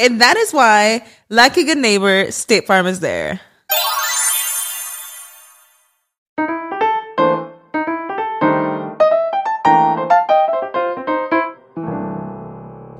[0.00, 3.38] And that is why, like a good neighbor, State Farm is there.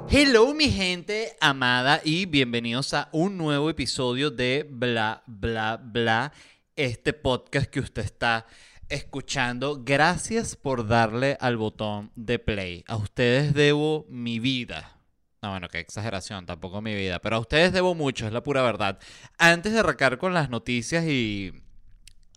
[0.08, 6.34] Hello mi gente amada y bienvenidos a un nuevo episodio de Bla Bla Bla,
[6.76, 8.46] este podcast que usted está
[8.90, 9.80] escuchando.
[9.82, 12.84] Gracias por darle al botón de play.
[12.86, 14.99] A ustedes debo mi vida.
[15.42, 17.19] No, bueno, qué exageración, tampoco mi vida.
[17.20, 18.98] Pero a ustedes debo mucho, es la pura verdad.
[19.38, 21.52] Antes de arrancar con las noticias y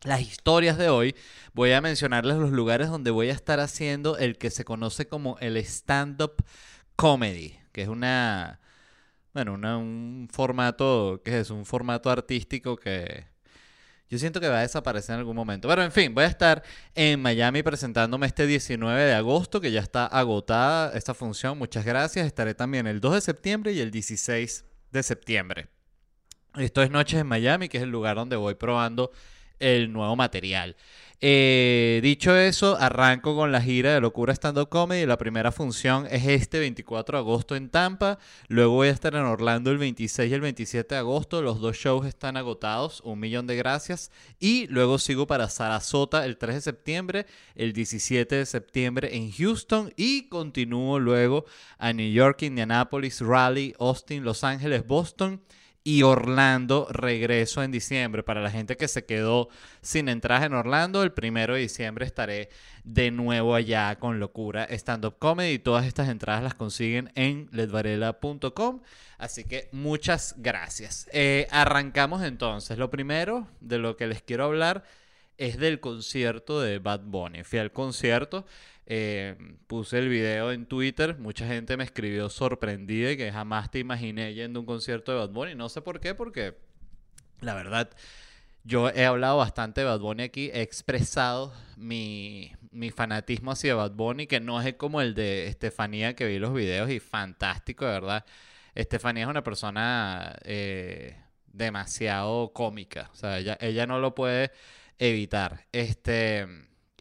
[0.04, 1.16] las historias de hoy,
[1.54, 5.38] voy a mencionarles los lugares donde voy a estar haciendo el que se conoce como
[5.40, 6.36] el stand-up
[6.96, 8.62] comedy, que es una,
[9.34, 11.50] bueno, un formato, ¿qué es?
[11.50, 13.26] Un formato artístico que
[14.14, 15.68] yo siento que va a desaparecer en algún momento.
[15.68, 16.62] Pero en fin, voy a estar
[16.94, 21.58] en Miami presentándome este 19 de agosto, que ya está agotada esta función.
[21.58, 22.28] Muchas gracias.
[22.28, 25.68] Estaré también el 2 de septiembre y el 16 de septiembre.
[26.56, 29.10] Esto es Noches en Miami, que es el lugar donde voy probando
[29.58, 30.76] el nuevo material.
[31.26, 35.06] Eh, dicho eso, arranco con la gira de Locura Stand Up Comedy.
[35.06, 38.20] La primera función es este 24 de agosto en Tampa.
[38.50, 41.42] Luego voy a estar en Orlando el 26 y el 27 de agosto.
[41.42, 43.00] Los dos shows están agotados.
[43.06, 44.12] Un millón de gracias.
[44.38, 47.26] Y luego sigo para Sarasota el 3 de septiembre,
[47.56, 49.94] el 17 de septiembre en Houston.
[49.96, 51.46] Y continúo luego
[51.78, 55.42] a New York, Indianapolis, Raleigh, Austin, Los Ángeles, Boston
[55.84, 58.24] y Orlando regreso en diciembre.
[58.24, 59.50] Para la gente que se quedó
[59.82, 62.50] sin entradas en Orlando, el primero de diciembre estaré
[62.84, 65.60] de nuevo allá con Locura Stand Up Comedy.
[65.60, 68.82] Todas estas entradas las consiguen en ledvarela.com.
[69.18, 71.08] Así que muchas gracias.
[71.12, 72.78] Eh, arrancamos entonces.
[72.78, 74.84] Lo primero de lo que les quiero hablar
[75.38, 77.44] es del concierto de Bad Bunny.
[77.44, 78.46] Fui al concierto.
[78.86, 79.36] Eh,
[79.68, 84.34] puse el video en Twitter, mucha gente me escribió sorprendida y que jamás te imaginé
[84.34, 85.56] yendo un concierto de Bad Bunny.
[85.56, 86.58] No sé por qué, porque
[87.42, 87.90] la verdad,
[88.64, 93.92] yo he hablado bastante de Bad Bunny aquí, he expresado mi, mi fanatismo hacia Bad
[93.92, 97.92] Bunny, que no es como el de Estefanía, que vi los videos y fantástico, de
[97.92, 98.26] verdad.
[98.76, 101.18] Estefanía es una persona eh,
[101.48, 104.52] demasiado cómica, o sea, ella, ella no lo puede
[105.00, 105.66] evitar.
[105.72, 106.48] Este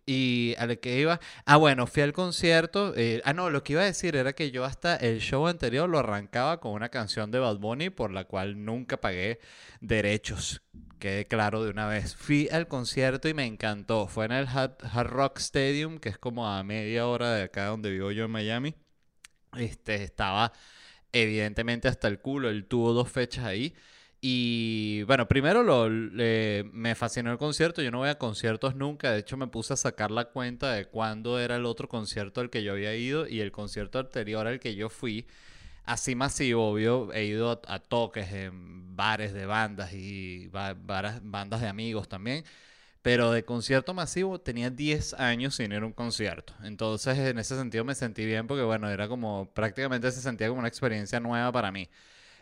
[0.06, 1.20] y a lo que iba.
[1.46, 2.94] Ah, bueno, fui al concierto.
[2.96, 5.88] Eh, ah, no, lo que iba a decir era que yo hasta el show anterior
[5.88, 9.40] lo arrancaba con una canción de Bad Bunny por la cual nunca pagué
[9.80, 10.62] derechos.
[10.98, 12.14] Quede claro de una vez.
[12.16, 14.06] Fui al concierto y me encantó.
[14.08, 14.76] Fue en el Hard,
[15.08, 18.74] Rock Stadium, que es como a media hora de acá donde vivo yo en Miami.
[19.56, 20.52] Este estaba
[21.12, 22.48] evidentemente hasta el culo.
[22.50, 23.74] Él tuvo dos fechas ahí.
[24.24, 27.82] Y bueno, primero lo, me fascinó el concierto.
[27.82, 29.10] Yo no voy a conciertos nunca.
[29.10, 32.48] De hecho, me puse a sacar la cuenta de cuándo era el otro concierto al
[32.48, 35.26] que yo había ido y el concierto anterior al que yo fui.
[35.84, 42.08] Así masivo, obvio, he ido a, toques en bares de bandas y bandas de amigos
[42.08, 42.44] también.
[43.02, 46.54] Pero de concierto masivo tenía 10 años sin ir a un concierto.
[46.64, 50.60] Entonces, en ese sentido me sentí bien porque, bueno, era como prácticamente se sentía como
[50.60, 51.88] una experiencia nueva para mí.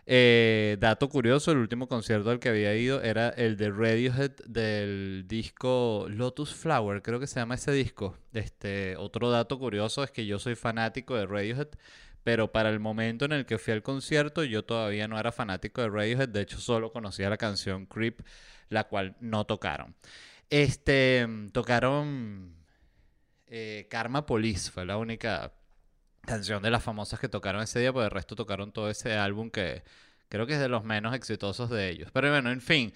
[0.06, 5.25] Eh, dato curioso, el último concierto al que había ido era el de Radiohead del
[5.29, 8.17] disco Lotus Flower, creo que se llama ese disco.
[8.32, 11.69] Este, otro dato curioso es que yo soy fanático de Radiohead,
[12.25, 15.81] pero para el momento en el que fui al concierto yo todavía no era fanático
[15.82, 18.20] de Radiohead, de hecho solo conocía la canción Creep,
[18.69, 19.94] la cual no tocaron.
[20.50, 22.55] Este, tocaron
[23.47, 25.52] eh, Karma Police, fue la única
[26.30, 29.50] canción de las famosas que tocaron ese día, pues el resto tocaron todo ese álbum
[29.50, 29.82] que
[30.28, 32.10] creo que es de los menos exitosos de ellos.
[32.12, 32.92] Pero bueno, en fin,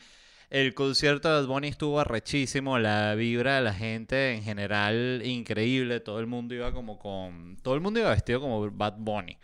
[0.51, 6.01] el concierto de Bad Bunny estuvo arrechísimo, la vibra de la gente en general increíble,
[6.01, 9.37] todo el mundo iba como con, todo el mundo iba vestido como Bad Bunny,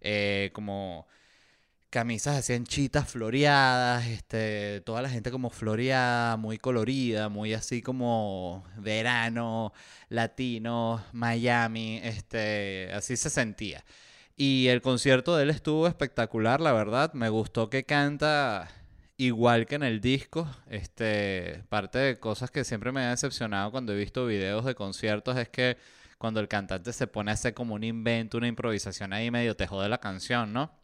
[0.00, 1.06] eh, como
[1.94, 8.64] camisas así chitas floreadas, este, toda la gente como floreada, muy colorida, muy así como
[8.78, 9.72] verano,
[10.08, 13.84] latino, Miami, este, así se sentía.
[14.36, 18.68] Y el concierto de él estuvo espectacular, la verdad, me gustó que canta
[19.16, 23.92] igual que en el disco, este, parte de cosas que siempre me ha decepcionado cuando
[23.92, 25.76] he visto videos de conciertos es que
[26.18, 29.68] cuando el cantante se pone a hacer como un invento, una improvisación ahí medio te
[29.68, 30.83] jode la canción, ¿no?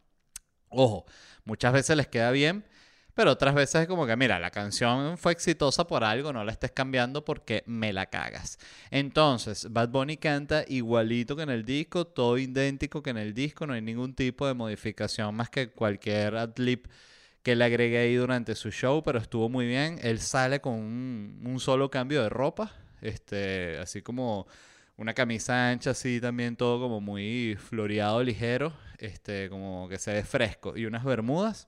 [0.71, 1.05] Ojo,
[1.45, 2.65] muchas veces les queda bien,
[3.13, 6.51] pero otras veces es como que, mira, la canción fue exitosa por algo, no la
[6.53, 8.57] estés cambiando porque me la cagas.
[8.89, 13.67] Entonces, Bad Bunny canta igualito que en el disco, todo idéntico que en el disco,
[13.67, 16.87] no hay ningún tipo de modificación más que cualquier adlib
[17.43, 19.99] que le agregué ahí durante su show, pero estuvo muy bien.
[20.03, 22.71] Él sale con un, un solo cambio de ropa,
[23.01, 24.47] este, así como
[25.01, 30.23] una camisa ancha así también todo como muy floreado ligero, este como que se ve
[30.23, 31.67] fresco y unas bermudas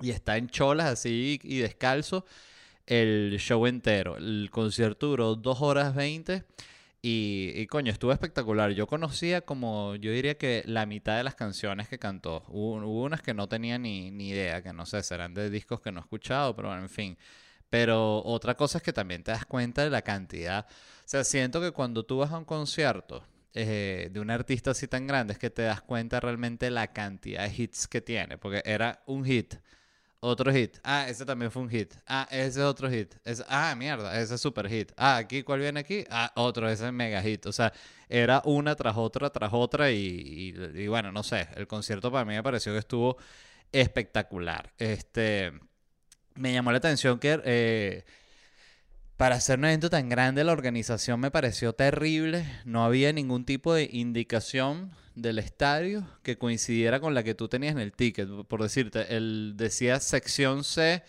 [0.00, 2.26] y está en cholas así y descalzo
[2.86, 4.16] el show entero.
[4.16, 6.44] El concierto duró 2 horas 20
[7.00, 8.72] y, y, coño, estuvo espectacular.
[8.72, 12.42] Yo conocía como, yo diría que la mitad de las canciones que cantó.
[12.48, 15.80] Hubo, hubo unas que no tenía ni, ni idea, que no sé, serán de discos
[15.80, 17.18] que no he escuchado, pero bueno, en fin.
[17.70, 20.66] Pero otra cosa es que también te das cuenta de la cantidad.
[20.68, 23.24] O sea, siento que cuando tú vas a un concierto
[23.54, 27.48] eh, de un artista así tan grande es que te das cuenta realmente la cantidad
[27.48, 28.38] de hits que tiene.
[28.38, 29.54] Porque era un hit,
[30.20, 30.78] otro hit.
[30.82, 31.94] Ah, ese también fue un hit.
[32.06, 33.14] Ah, ese es otro hit.
[33.48, 34.92] ah, mierda, ese es super hit.
[34.96, 36.04] Ah, aquí, ¿cuál viene aquí?
[36.10, 37.46] Ah, otro, ese es mega hit.
[37.46, 37.72] O sea,
[38.08, 39.90] era una tras otra, tras otra.
[39.90, 43.16] Y, y bueno, no sé, el concierto para mí me pareció que estuvo
[43.72, 44.72] espectacular.
[44.78, 45.52] Este
[46.38, 48.04] me llamó la atención que eh,
[49.16, 52.46] para hacer un evento tan grande la organización me pareció terrible.
[52.64, 57.72] No había ningún tipo de indicación del estadio que coincidiera con la que tú tenías
[57.72, 58.28] en el ticket.
[58.46, 61.02] Por decirte, él decía sección C,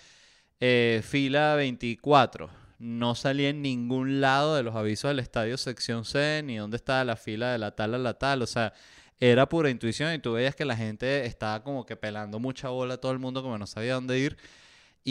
[0.60, 2.50] eh, fila 24.
[2.80, 7.04] No salía en ningún lado de los avisos del estadio sección C, ni dónde estaba
[7.04, 8.42] la fila de la tal a la tal.
[8.42, 8.74] O sea,
[9.20, 12.98] era pura intuición y tú veías que la gente estaba como que pelando mucha bola,
[12.98, 14.38] todo el mundo como no sabía dónde ir.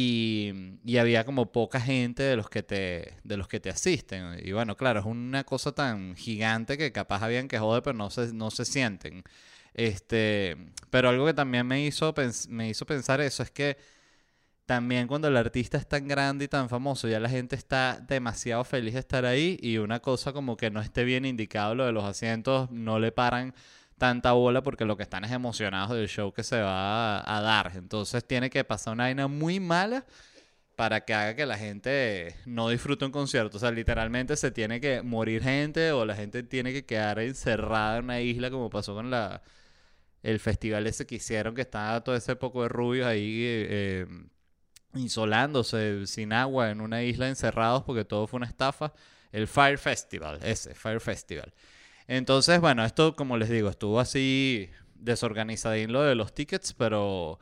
[0.00, 4.38] Y, había como poca gente de los que te de los que te asisten.
[4.44, 8.10] Y bueno claro es una cosa tan gigante que capaz habían que joder pero no
[8.10, 9.24] se no se sienten.
[9.74, 10.56] Este
[10.90, 12.14] pero algo que también me hizo
[12.48, 13.76] me hizo pensar eso es que
[14.66, 18.64] también cuando el artista es tan grande y tan famoso ya la gente está demasiado
[18.64, 21.92] feliz de estar ahí y una cosa como que no esté bien indicado lo de
[21.92, 23.54] los asientos no le paran
[23.98, 27.72] tanta bola porque lo que están es emocionados del show que se va a, dar.
[27.76, 30.06] Entonces tiene que pasar una vaina muy mala
[30.76, 33.58] para que haga que la gente no disfrute un concierto.
[33.58, 37.98] O sea, literalmente se tiene que morir gente o la gente tiene que quedar encerrada
[37.98, 39.42] en una isla como pasó con la
[40.22, 44.06] el festival ese que hicieron que estaba todo ese poco de rubios ahí eh,
[44.94, 48.92] insolándose sin agua en una isla encerrados porque todo fue una estafa.
[49.32, 51.52] El Fire Festival, ese, Fire Festival.
[52.08, 57.38] Entonces, bueno, esto, como les digo, estuvo así desorganizadín lo de los tickets, pero,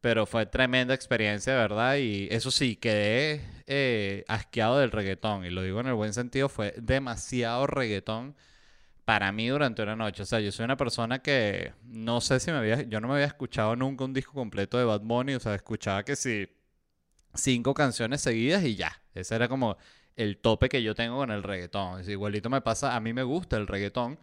[0.00, 1.96] pero fue tremenda experiencia, ¿verdad?
[1.98, 6.48] Y eso sí, quedé eh, asqueado del reggaetón, y lo digo en el buen sentido,
[6.48, 8.36] fue demasiado reggaetón
[9.04, 10.22] para mí durante una noche.
[10.24, 13.14] O sea, yo soy una persona que no sé si me había, yo no me
[13.14, 16.48] había escuchado nunca un disco completo de Bad Bunny, o sea, escuchaba que sí,
[17.34, 19.02] cinco canciones seguidas y ya.
[19.14, 19.76] Ese era como
[20.16, 22.00] el tope que yo tengo con el reggaetón.
[22.00, 24.18] Es igualito me pasa, a mí me gusta el reggaetón.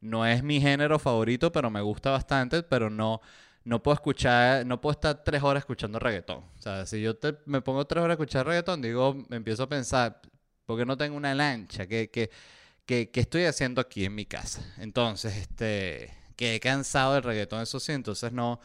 [0.00, 3.20] No es mi género favorito, pero me gusta bastante, pero no,
[3.64, 6.38] no puedo escuchar, no puedo estar tres horas escuchando reggaetón.
[6.38, 7.14] O sea, si yo
[7.46, 10.20] me pongo tres horas a escuchar reggaetón, digo, me empiezo a pensar,
[10.66, 11.86] ¿por qué no tengo una lancha?
[11.86, 12.30] ¿Qué, qué,
[12.86, 14.62] qué, qué estoy haciendo aquí en mi casa?
[14.78, 18.60] Entonces, este, que he cansado del reggaetón, eso sí, entonces no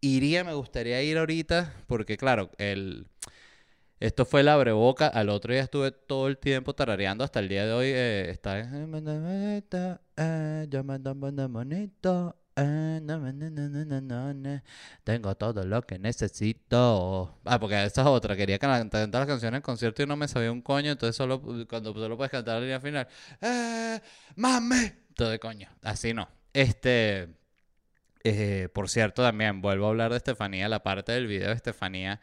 [0.00, 3.06] iría, me gustaría ir ahorita, porque claro, el
[4.02, 5.06] esto fue la breboca.
[5.06, 7.22] Al otro día estuve todo el tiempo tarareando.
[7.22, 8.58] Hasta el día de hoy eh, está.
[15.04, 17.38] Tengo todo lo que necesito.
[17.44, 18.34] Ah, porque esa es otra.
[18.34, 20.90] Quería cantar las canciones en concierto y no me sabía un coño.
[20.90, 23.06] Entonces, solo cuando solo puedes cantar la línea final.
[23.40, 24.00] ¡Eh!
[24.34, 24.96] ¡Mame!
[25.14, 25.68] Todo de coño.
[25.80, 26.28] Así no.
[26.52, 27.28] Este.
[28.24, 30.68] Eh, por cierto, también vuelvo a hablar de Estefanía.
[30.68, 32.20] La parte del video de Estefanía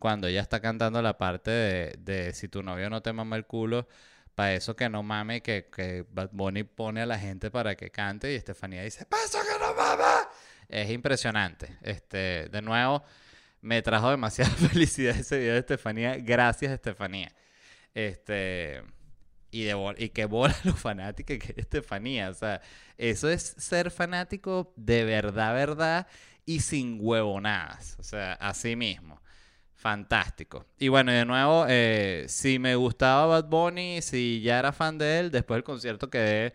[0.00, 3.46] cuando ella está cantando la parte de, de si tu novio no te mama el
[3.46, 3.86] culo,
[4.34, 7.90] Para eso que no mame, que, que Bad Bunny pone a la gente para que
[7.90, 10.28] cante y Estefanía dice, ¡Paso que no mame!
[10.68, 11.78] Es impresionante.
[11.82, 13.04] Este, de nuevo,
[13.60, 16.16] me trajo demasiada felicidad ese video de Estefanía.
[16.16, 17.32] Gracias, Estefanía.
[17.94, 18.82] Este,
[19.50, 22.30] y, de, y que bola los fanáticos que es Estefanía.
[22.30, 22.62] O sea,
[22.96, 26.06] eso es ser fanático de verdad, verdad
[26.46, 27.96] y sin huevonadas.
[27.98, 29.19] O sea, así mismo.
[29.80, 30.66] Fantástico.
[30.78, 35.18] Y bueno, de nuevo, eh, si me gustaba Bad Bunny, si ya era fan de
[35.18, 36.52] él, después del concierto quedé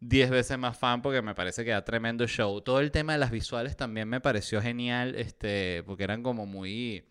[0.00, 2.60] 10 veces más fan porque me parece que da tremendo show.
[2.62, 7.04] Todo el tema de las visuales también me pareció genial, este, porque eran como muy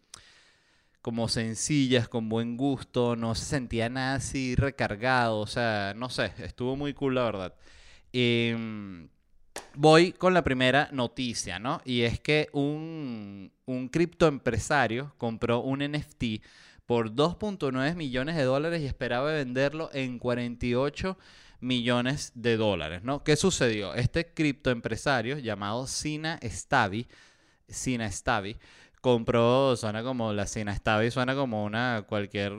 [1.01, 6.34] como sencillas, con buen gusto, no se sentía nada así recargado, o sea, no sé,
[6.39, 7.55] estuvo muy cool la verdad.
[8.13, 9.05] Mm,
[9.75, 11.81] voy con la primera noticia, ¿no?
[11.86, 16.24] Y es que un, un criptoempresario compró un NFT
[16.86, 21.17] por 2.9 millones de dólares y esperaba venderlo en 48
[21.60, 23.24] millones de dólares, ¿no?
[23.24, 23.93] ¿Qué sucedió?
[23.95, 27.07] Este criptoempresario llamado Sina Stavi,
[27.67, 28.57] Sina Stavi,
[29.00, 32.53] compró, suena como la Sina Stavi, suena como una cualquier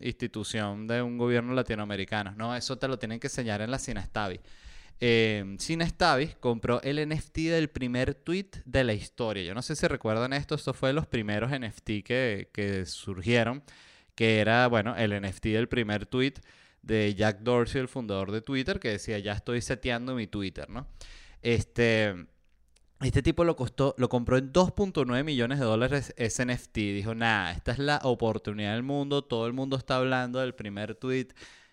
[0.00, 2.32] institución de un gobierno latinoamericano.
[2.36, 4.40] No, eso te lo tienen que enseñar en la Sina Stavi.
[5.00, 9.42] Eh, Sina Stavi compró el NFT del primer tweet de la historia.
[9.42, 13.62] Yo no sé si recuerdan esto, esto fue de los primeros NFT que, que surgieron,
[14.14, 16.34] que era, bueno, el NFT del primer tweet
[16.82, 20.86] de Jack Dorsey, el fundador de Twitter, que decía, ya estoy seteando mi Twitter, ¿no?
[21.42, 22.26] Este,
[23.00, 26.74] este tipo lo costó, lo compró en 2.9 millones de dólares ese NFT.
[26.74, 29.22] Dijo, nada, esta es la oportunidad del mundo.
[29.22, 31.28] Todo el mundo está hablando del primer tweet.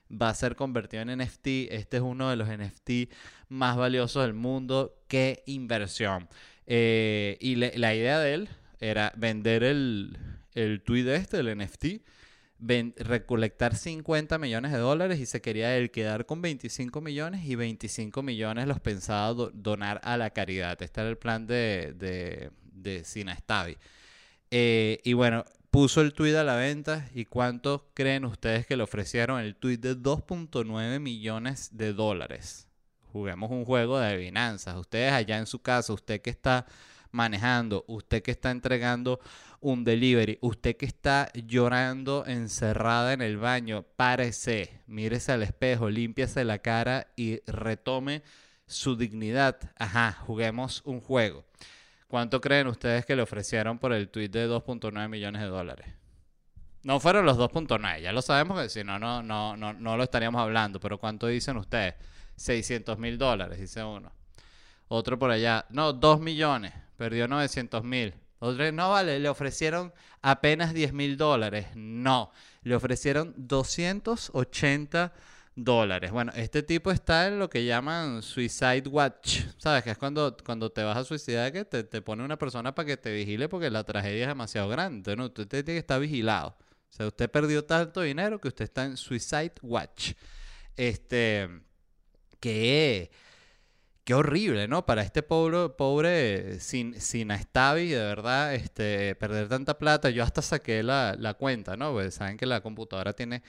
[0.10, 1.48] Va a ser convertido en NFT.
[1.70, 3.12] Este es uno de los NFT
[3.50, 4.96] más valiosos del mundo.
[5.08, 6.28] ¡Qué inversión!
[6.66, 8.50] Eh, y la idea de él
[8.80, 10.18] era vender el,
[10.54, 11.86] el tweet este, el NFT
[12.60, 18.24] recolectar 50 millones de dólares y se quería él quedar con 25 millones y 25
[18.24, 20.82] millones los pensaba donar a la caridad.
[20.82, 23.78] Este era el plan de, de, de Sinastavi.
[24.50, 28.84] Eh, y bueno, puso el tweet a la venta y cuánto creen ustedes que le
[28.84, 32.68] ofrecieron el tweet de 2.9 millones de dólares.
[33.12, 34.76] Juguemos un juego de adivinanzas.
[34.76, 36.66] Ustedes allá en su casa, usted que está
[37.12, 39.20] manejando, usted que está entregando
[39.60, 46.44] un delivery, usted que está llorando encerrada en el baño, párese, mírese al espejo, límpiase
[46.44, 48.24] la cara y retome
[48.68, 49.58] su dignidad.
[49.78, 51.46] Ajá, juguemos un juego.
[52.08, 55.88] ¿Cuánto creen ustedes que le ofrecieron por el tweet de 2.9 millones de dólares?
[56.84, 60.04] No fueron los 2.9, ya lo sabemos que si no, no, no, no, no lo
[60.04, 61.96] estaríamos hablando, pero ¿cuánto dicen ustedes?
[62.38, 64.14] 600 mil dólares, dice uno.
[64.88, 68.14] Otro por allá, no, 2 millones, perdió 900 mil.
[68.40, 71.68] Otro, no vale, le ofrecieron apenas 10 mil dólares.
[71.76, 75.37] No, le ofrecieron 280 dólares.
[75.60, 79.42] Bueno, este tipo está en lo que llaman Suicide Watch.
[79.58, 79.84] ¿Sabes?
[79.84, 82.86] Que es cuando, cuando te vas a suicidar que te, te pone una persona para
[82.86, 85.16] que te vigile porque la tragedia es demasiado grande.
[85.16, 85.26] ¿no?
[85.26, 86.50] Usted tiene que estar vigilado.
[86.50, 90.14] O sea, usted perdió tanto dinero que usted está en Suicide Watch.
[90.76, 91.50] Este,
[92.40, 93.10] que
[94.04, 94.86] qué horrible, ¿no?
[94.86, 100.10] Para este pobre, pobre sin, sin Astavi, de verdad, este, perder tanta plata.
[100.12, 101.92] Yo hasta saqué la, la cuenta, ¿no?
[101.94, 103.44] Pues saben que la computadora tiene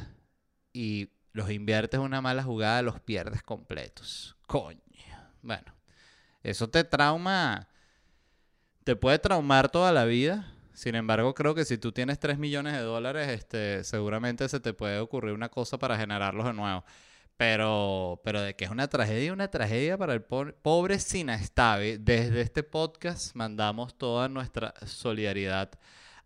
[0.73, 4.37] y los inviertes una mala jugada, los pierdes completos.
[4.47, 4.81] Coño.
[5.43, 5.75] Bueno,
[6.43, 7.69] eso te trauma,
[8.85, 10.53] te puede traumar toda la vida.
[10.73, 14.73] Sin embargo, creo que si tú tienes 3 millones de dólares, este, seguramente se te
[14.73, 16.85] puede ocurrir una cosa para generarlos de nuevo.
[17.37, 21.97] Pero, pero de que es una tragedia, una tragedia para el pobre Sinastavi.
[21.97, 25.71] Desde este podcast mandamos toda nuestra solidaridad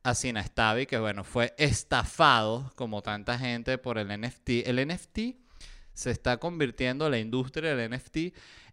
[0.07, 4.51] a Sinastavi, que bueno, fue estafado como tanta gente por el NFT.
[4.65, 5.19] El NFT
[5.93, 8.17] se está convirtiendo, la industria del NFT,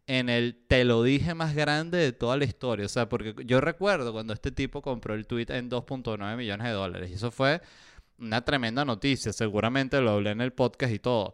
[0.06, 2.86] en el te lo dije más grande de toda la historia.
[2.86, 6.74] O sea, porque yo recuerdo cuando este tipo compró el tweet en 2.9 millones de
[6.74, 7.10] dólares.
[7.10, 7.62] Y eso fue
[8.20, 9.34] una tremenda noticia.
[9.34, 11.34] Seguramente lo hablé en el podcast y todo.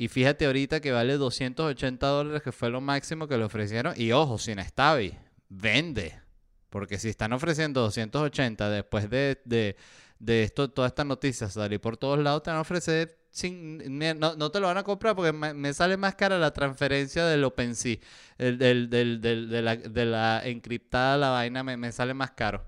[0.00, 3.92] Y fíjate ahorita que vale 280 dólares, que fue lo máximo que le ofrecieron.
[3.98, 5.14] Y ojo, sin Stavi,
[5.50, 6.18] vende.
[6.70, 9.76] Porque si están ofreciendo 280 después de, de,
[10.18, 14.36] de esto, todas estas noticias salir por todos lados, te van a ofrecer sin, no,
[14.36, 17.98] no, te lo van a comprar porque me, sale más cara la transferencia del OpenSea,
[18.38, 22.64] el, del, del, de, la, de la encriptada la vaina, me, me sale más caro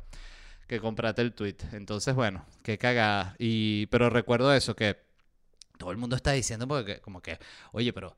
[0.67, 1.57] que comprarte el tweet.
[1.73, 3.37] Entonces, bueno, qué cagada.
[3.39, 5.12] Y, pero recuerdo eso, que
[5.83, 7.39] todo el mundo está diciendo porque como que,
[7.73, 8.17] oye, pero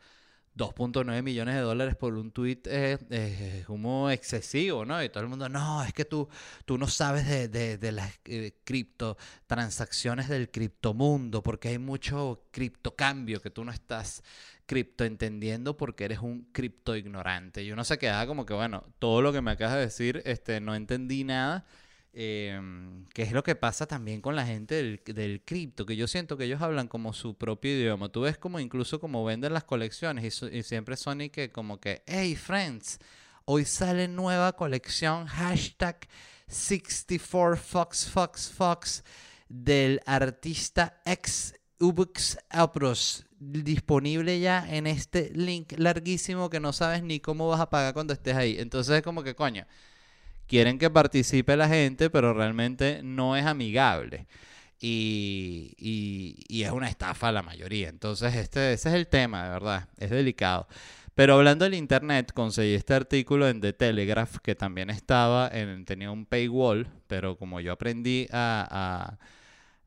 [0.54, 5.02] 2.9 millones de dólares por un tweet es, como excesivo, ¿no?
[5.02, 6.28] Y todo el mundo, no, es que tú,
[6.64, 9.16] tú no sabes de, de, de las eh, cripto
[9.46, 14.22] transacciones del criptomundo, porque hay mucho criptocambio que tú no estás
[14.66, 17.62] cripto entendiendo porque eres un cripto ignorante.
[17.62, 20.60] Y uno se queda como que, bueno, todo lo que me acabas de decir, este,
[20.60, 21.64] no entendí nada.
[22.16, 22.60] Eh,
[23.12, 26.36] que es lo que pasa también con la gente del, del cripto, que yo siento
[26.36, 28.08] que ellos hablan como su propio idioma.
[28.08, 32.36] Tú ves como incluso como venden las colecciones y, siempre son que como que, hey
[32.36, 33.00] friends,
[33.46, 36.06] hoy sale nueva colección, hashtag
[36.46, 39.04] 64 Fox Fox Fox
[39.48, 47.18] del artista ex Ubux Apros disponible ya en este link larguísimo que no sabes ni
[47.18, 48.56] cómo vas a pagar cuando estés ahí.
[48.60, 49.66] Entonces es como que coño
[50.46, 54.26] quieren que participe la gente, pero realmente no es amigable.
[54.80, 57.88] Y, es una estafa la mayoría.
[57.88, 59.88] Entonces, este, ese es el tema, de verdad.
[59.98, 60.68] Es delicado.
[61.14, 66.10] Pero hablando del internet, conseguí este artículo en The Telegraph, que también estaba en, tenía
[66.10, 69.16] un paywall, pero como yo aprendí a,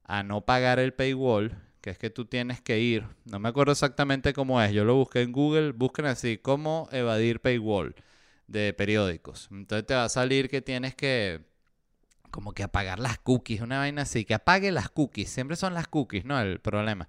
[0.06, 3.74] a no pagar el paywall, que es que tú tienes que ir, no me acuerdo
[3.74, 7.94] exactamente cómo es, yo lo busqué en Google, busquen así, cómo evadir paywall
[8.48, 9.50] de periódicos.
[9.52, 11.42] Entonces te va a salir que tienes que
[12.32, 15.88] como que apagar las cookies, una vaina así, que apague las cookies, siempre son las
[15.88, 16.40] cookies, ¿no?
[16.40, 17.08] El problema.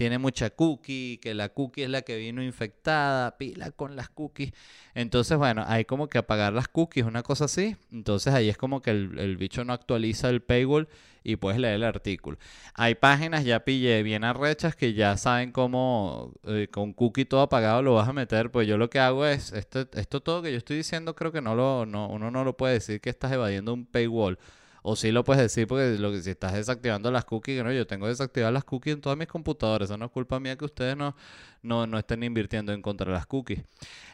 [0.00, 4.50] Tiene mucha cookie, que la cookie es la que vino infectada, pila con las cookies.
[4.94, 7.76] Entonces, bueno, hay como que apagar las cookies, una cosa así.
[7.92, 10.88] Entonces ahí es como que el, el bicho no actualiza el paywall
[11.22, 12.38] y puedes leer el artículo.
[12.72, 17.82] Hay páginas, ya pillé bien arrechas que ya saben cómo eh, con cookie todo apagado
[17.82, 18.50] lo vas a meter.
[18.50, 21.42] Pues yo lo que hago es, esto, esto todo que yo estoy diciendo creo que
[21.42, 24.38] no lo, no, uno no lo puede decir que estás evadiendo un paywall.
[24.82, 27.86] O sí lo puedes decir porque lo que si estás desactivando las cookies, no, yo
[27.86, 29.88] tengo desactivadas las cookies en todas mis computadoras.
[29.88, 31.14] Eso no es culpa mía que ustedes no,
[31.62, 33.60] no, no estén invirtiendo en contra de las cookies.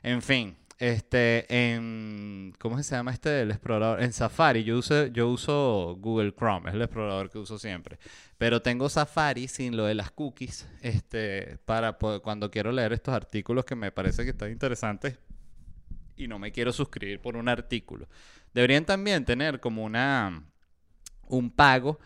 [0.03, 3.43] En fin, este, en, ¿cómo se llama este?
[3.43, 4.03] El explorador.
[4.03, 7.99] En Safari, yo uso, yo uso Google Chrome, es el explorador que uso siempre.
[8.37, 13.65] Pero tengo Safari sin lo de las cookies, este, para cuando quiero leer estos artículos
[13.65, 15.19] que me parece que están interesantes
[16.17, 18.09] y no me quiero suscribir por un artículo.
[18.53, 20.43] Deberían también tener como una,
[21.29, 21.99] un pago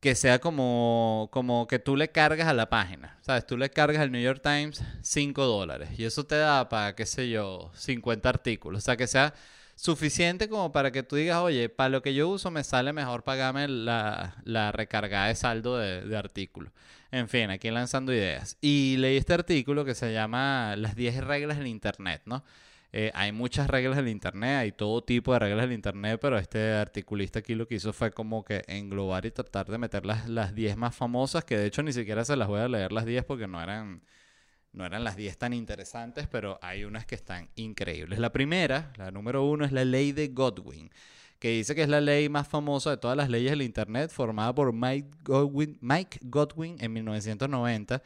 [0.00, 3.18] que sea como, como que tú le cargas a la página.
[3.22, 3.46] ¿Sabes?
[3.46, 7.06] Tú le cargas al New York Times 5 dólares y eso te da para, qué
[7.06, 8.82] sé yo, 50 artículos.
[8.82, 9.34] O sea, que sea
[9.74, 13.24] suficiente como para que tú digas, oye, para lo que yo uso me sale mejor
[13.24, 16.72] pagarme la, la recargada de saldo de, de artículos.
[17.10, 18.58] En fin, aquí lanzando ideas.
[18.60, 22.44] Y leí este artículo que se llama Las 10 reglas del Internet, ¿no?
[22.98, 26.72] Eh, hay muchas reglas del Internet, hay todo tipo de reglas del Internet, pero este
[26.72, 30.54] articulista aquí lo que hizo fue como que englobar y tratar de meter las, las
[30.54, 33.26] 10 más famosas, que de hecho ni siquiera se las voy a leer las 10
[33.26, 34.00] porque no eran,
[34.72, 38.18] no eran las 10 tan interesantes, pero hay unas que están increíbles.
[38.18, 40.88] La primera, la número uno, es la ley de Godwin
[41.38, 44.54] que dice que es la ley más famosa de todas las leyes del Internet, formada
[44.54, 48.02] por Mike Godwin, Mike Godwin en 1990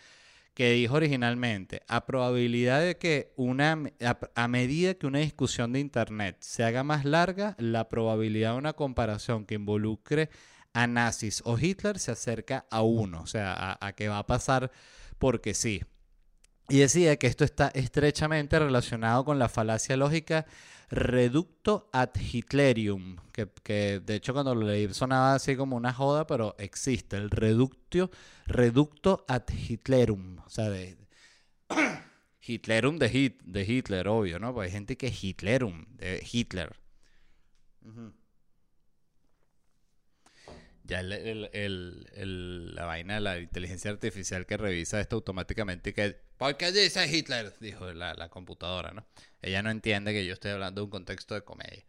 [0.54, 3.78] que dijo originalmente, a probabilidad de que una,
[4.34, 8.72] a, medida que una discusión de Internet se haga más larga, la probabilidad de una
[8.72, 10.30] comparación que involucre
[10.72, 14.70] a nazis o Hitler se acerca a uno, o sea, a que va a pasar
[15.18, 15.82] porque sí.
[16.70, 20.46] Y decía que esto está estrechamente relacionado con la falacia lógica
[20.88, 26.26] reducto ad Hitlerium, que, que, de hecho cuando lo leí sonaba así como una joda,
[26.28, 28.10] pero existe el reductio,
[28.46, 30.96] reducto ad Hitlerum, o sea, de,
[32.40, 34.54] Hitlerum de, hit, de Hitler, obvio, ¿no?
[34.54, 36.76] Pues hay gente que es Hitlerum, de Hitler.
[37.82, 38.19] Uh.
[40.90, 46.16] Ya el- el- el- la vaina de la inteligencia artificial que revisa esto automáticamente que,
[46.36, 47.54] ¿por qué dice Hitler?
[47.60, 49.06] Dijo la, la computadora, ¿no?
[49.40, 51.84] Ella no entiende que yo estoy hablando de un contexto de comedia.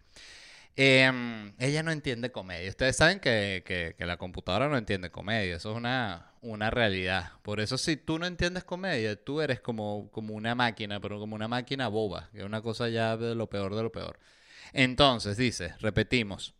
[0.75, 2.69] Em, ella no entiende comedia.
[2.69, 5.55] Ustedes saben que, que- que la computadora no entiende comedia.
[5.55, 7.31] Eso es una, una realidad.
[7.41, 11.35] Por eso si tú no entiendes comedia, tú eres como, como una máquina, pero como
[11.35, 14.19] una máquina boba, que es una cosa ya de lo peor de lo peor.
[14.73, 16.53] Entonces, dice, repetimos.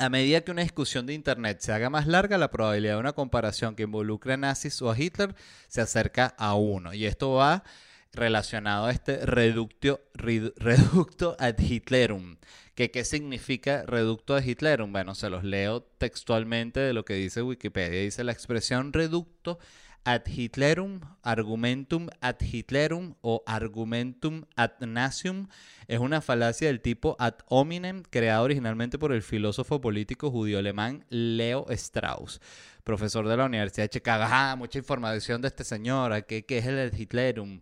[0.00, 3.14] A medida que una discusión de Internet se haga más larga, la probabilidad de una
[3.14, 5.34] comparación que involucre a nazis o a Hitler
[5.66, 6.94] se acerca a uno.
[6.94, 7.64] Y esto va
[8.12, 12.36] relacionado a este reductio, reducto ad Hitlerum.
[12.76, 14.92] ¿Que, ¿Qué significa reducto ad Hitlerum?
[14.92, 18.00] Bueno, se los leo textualmente de lo que dice Wikipedia.
[18.00, 19.58] Dice la expresión reducto
[20.08, 25.48] ad Hitlerum, argumentum ad Hitlerum o argumentum ad nazium
[25.86, 31.04] es una falacia del tipo ad hominem creada originalmente por el filósofo político judío alemán
[31.10, 32.40] Leo Strauss,
[32.84, 34.24] profesor de la Universidad de Chicago.
[34.26, 37.60] Ah, mucha información de este señor, ¿a ¿qué, qué es el ad Hitlerum?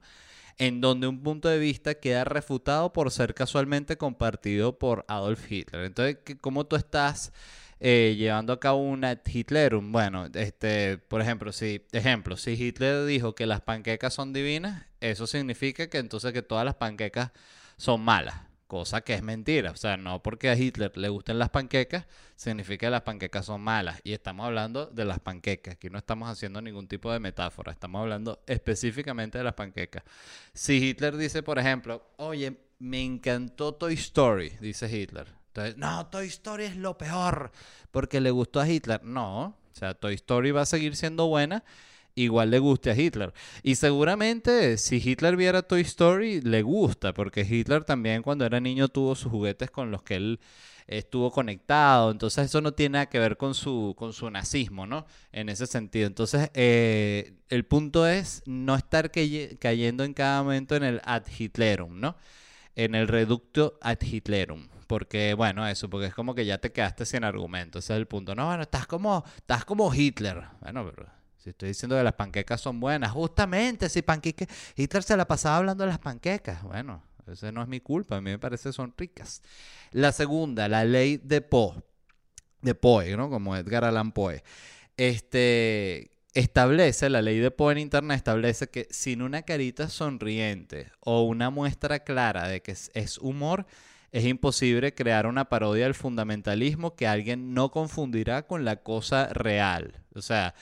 [0.58, 5.84] en donde un punto de vista queda refutado por ser casualmente compartido por Adolf Hitler.
[5.84, 7.32] Entonces, ¿qué- ¿cómo tú estás
[7.80, 9.92] eh, llevando a cabo un ad Hitlerum?
[9.92, 15.26] Bueno, este, por ejemplo, si, ejemplo, si Hitler dijo que las panquecas son divinas, eso
[15.26, 17.32] significa que entonces que todas las panquecas
[17.76, 18.36] son malas.
[18.66, 19.70] Cosa que es mentira.
[19.70, 23.60] O sea, no porque a Hitler le gusten las panquecas, significa que las panquecas son
[23.60, 24.00] malas.
[24.02, 25.74] Y estamos hablando de las panquecas.
[25.74, 27.70] Aquí no estamos haciendo ningún tipo de metáfora.
[27.70, 30.02] Estamos hablando específicamente de las panquecas.
[30.52, 35.35] Si Hitler dice, por ejemplo, oye, me encantó Toy Story, dice Hitler.
[35.56, 37.50] Entonces, no, Toy Story es lo peor
[37.90, 39.02] porque le gustó a Hitler.
[39.04, 41.64] No, o sea, Toy Story va a seguir siendo buena
[42.16, 43.32] igual le guste a Hitler.
[43.62, 48.88] Y seguramente si Hitler viera Toy Story, le gusta, porque Hitler también cuando era niño
[48.88, 50.40] tuvo sus juguetes con los que él
[50.86, 52.10] estuvo conectado.
[52.10, 55.06] Entonces eso no tiene nada que ver con su, con su nazismo, ¿no?
[55.32, 56.06] En ese sentido.
[56.06, 61.24] Entonces eh, el punto es no estar caye- cayendo en cada momento en el ad
[61.38, 62.16] Hitlerum, ¿no?
[62.76, 64.68] En el reducto ad Hitlerum.
[64.86, 67.78] Porque, bueno, eso, porque es como que ya te quedaste sin argumento.
[67.78, 68.34] Ese es el punto.
[68.34, 70.44] No, bueno, estás como, estás como Hitler.
[70.60, 75.16] Bueno, pero si estoy diciendo que las panquecas son buenas, justamente si panqueques, Hitler se
[75.16, 76.62] la pasaba hablando de las panquecas.
[76.62, 79.42] Bueno, esa no es mi culpa, a mí me parece son ricas.
[79.90, 81.82] La segunda, la ley de Poe,
[82.62, 83.30] de Poe, ¿no?
[83.30, 84.42] Como Edgar Allan Poe.
[84.96, 91.22] Este establece, la ley de Poe en internet establece que sin una carita sonriente o
[91.22, 93.66] una muestra clara de que es humor,
[94.16, 100.00] es imposible crear una parodia del fundamentalismo que alguien no confundirá con la cosa real.
[100.14, 100.54] O sea,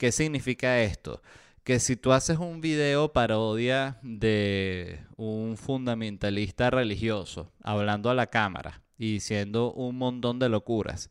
[0.00, 1.20] ¿Qué significa esto?
[1.62, 8.80] Que si tú haces un video parodia de un fundamentalista religioso hablando a la cámara
[8.96, 11.10] y diciendo un montón de locuras,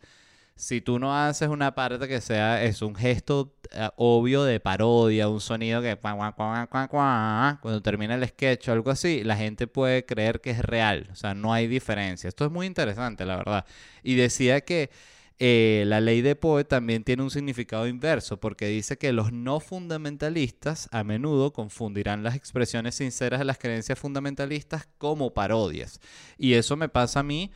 [0.59, 5.29] si tú no haces una parte que sea, es un gesto eh, obvio de parodia,
[5.29, 10.49] un sonido que cuando termina el sketch o algo así, la gente puede creer que
[10.51, 11.07] es real.
[11.13, 12.27] O sea, no hay diferencia.
[12.27, 13.65] Esto es muy interesante, la verdad.
[14.03, 14.89] Y decía que
[15.39, 19.61] eh, la ley de Poe también tiene un significado inverso, porque dice que los no
[19.61, 26.01] fundamentalistas a menudo confundirán las expresiones sinceras de las creencias fundamentalistas como parodias.
[26.37, 27.49] Y eso me pasa a mí.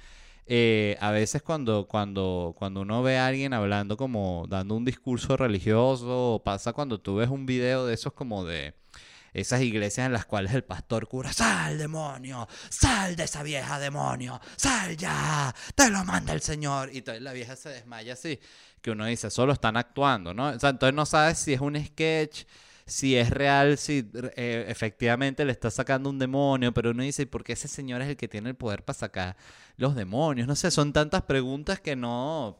[0.45, 5.38] Eh, a veces cuando, cuando, cuando uno ve a alguien hablando como dando un discurso
[5.38, 8.75] religioso, o pasa cuando tú ves un video de esos como de
[9.34, 14.39] esas iglesias en las cuales el pastor cura, sal demonio, sal de esa vieja demonio,
[14.56, 16.89] sal ya, te lo manda el Señor.
[16.93, 18.39] Y entonces la vieja se desmaya así,
[18.82, 20.49] que uno dice, solo están actuando, ¿no?
[20.49, 22.43] O sea, entonces no sabes si es un sketch,
[22.86, 27.26] si es real, si eh, efectivamente le está sacando un demonio, pero uno dice, ¿y
[27.26, 29.38] por qué ese señor es el que tiene el poder para sacar
[29.78, 30.48] los demonios?
[30.48, 32.60] No sé, son tantas preguntas que no,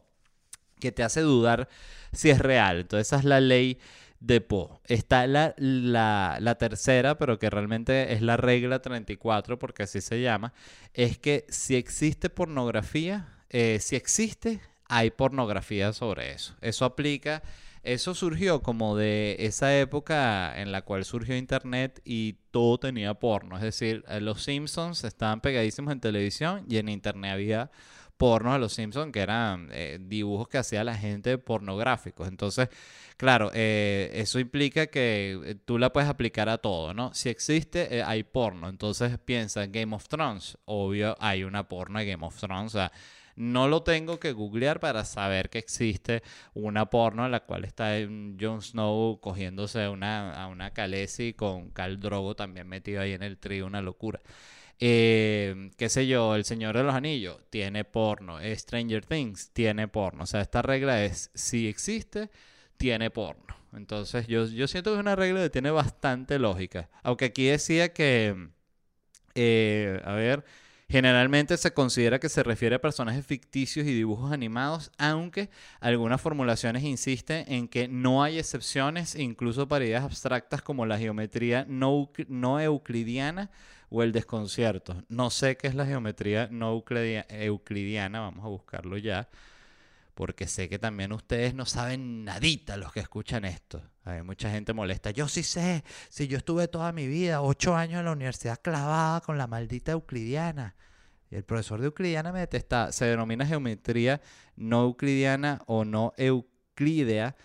[0.80, 1.68] que te hace dudar
[2.12, 2.80] si es real.
[2.80, 3.80] Entonces esa es la ley
[4.20, 4.80] de Poe.
[4.86, 10.22] Está la, la, la tercera, pero que realmente es la regla 34, porque así se
[10.22, 10.54] llama,
[10.94, 16.56] es que si existe pornografía, eh, si existe, hay pornografía sobre eso.
[16.62, 17.44] Eso aplica,
[17.84, 23.58] eso surgió como de esa época en la cual surgió Internet y todo tenía porno.
[23.58, 27.72] Es decir, eh, los Simpsons estaban pegadísimos en televisión y en Internet había
[28.16, 32.30] pornos de los Simpsons que eran eh, dibujos que hacía la gente pornográficos.
[32.30, 32.70] Entonces,
[33.18, 37.14] claro, eh, eso implica que tú la puedes aplicar a todo, ¿no?
[37.14, 38.70] Si existe, hay porno.
[38.70, 40.58] Entonces piensa en Game of Thrones.
[40.66, 42.76] Obvio, hay una porno de Game of Thrones.
[42.76, 42.94] O sea,
[43.36, 47.96] no lo tengo que googlear para saber que existe una porno en la cual está
[48.08, 53.24] un Jon Snow cogiéndose una, a una Khaleesi con Khal Drogo también metido ahí en
[53.24, 54.22] el trío, una locura.
[54.80, 58.40] Eh, qué sé yo, El Señor de los Anillos tiene porno.
[58.42, 60.24] Stranger Things tiene porno.
[60.24, 62.30] O sea, esta regla es, si existe,
[62.78, 63.56] tiene porno.
[63.74, 66.90] Entonces yo, yo siento que es una regla que tiene bastante lógica.
[67.04, 68.50] Aunque aquí decía que,
[69.36, 70.44] eh, a ver,
[70.94, 76.84] generalmente se considera que se refiere a personajes ficticios y dibujos animados, aunque algunas formulaciones
[76.84, 82.60] insisten en que no hay excepciones, incluso para ideas abstractas como la geometría no, no
[82.60, 83.50] euclidiana
[83.90, 85.04] o el desconcierto.
[85.10, 89.28] No sé qué es la geometría no euclidiana, vamos a buscarlo ya
[90.14, 93.82] porque sé que también ustedes no saben nadita los que escuchan esto.
[94.04, 95.12] Hay mucha gente molesta.
[95.12, 99.22] Yo sí sé, si yo estuve toda mi vida, ocho años en la universidad clavada
[99.22, 100.76] con la maldita euclidiana.
[101.32, 102.92] Y el profesor de euclidiana me detesta.
[102.92, 104.22] Se denomina geometría
[104.56, 107.36] no euclidiana o no euclidea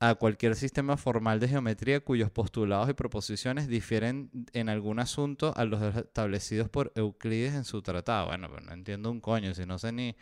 [0.00, 5.64] a cualquier sistema formal de geometría cuyos postulados y proposiciones difieren en algún asunto a
[5.64, 8.26] los establecidos por Euclides en su tratado.
[8.26, 10.14] Bueno, pero no entiendo un coño, si no sé ni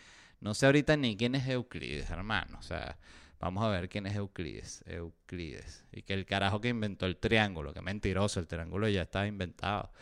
[0.43, 2.59] no sé ahorita ni quién es Euclides, hermano.
[2.59, 2.99] O sea,
[3.39, 4.83] vamos a ver quién es Euclides.
[4.87, 5.85] Euclides.
[5.93, 9.93] Y que el carajo que inventó el triángulo, que mentiroso, el triángulo ya estaba inventado.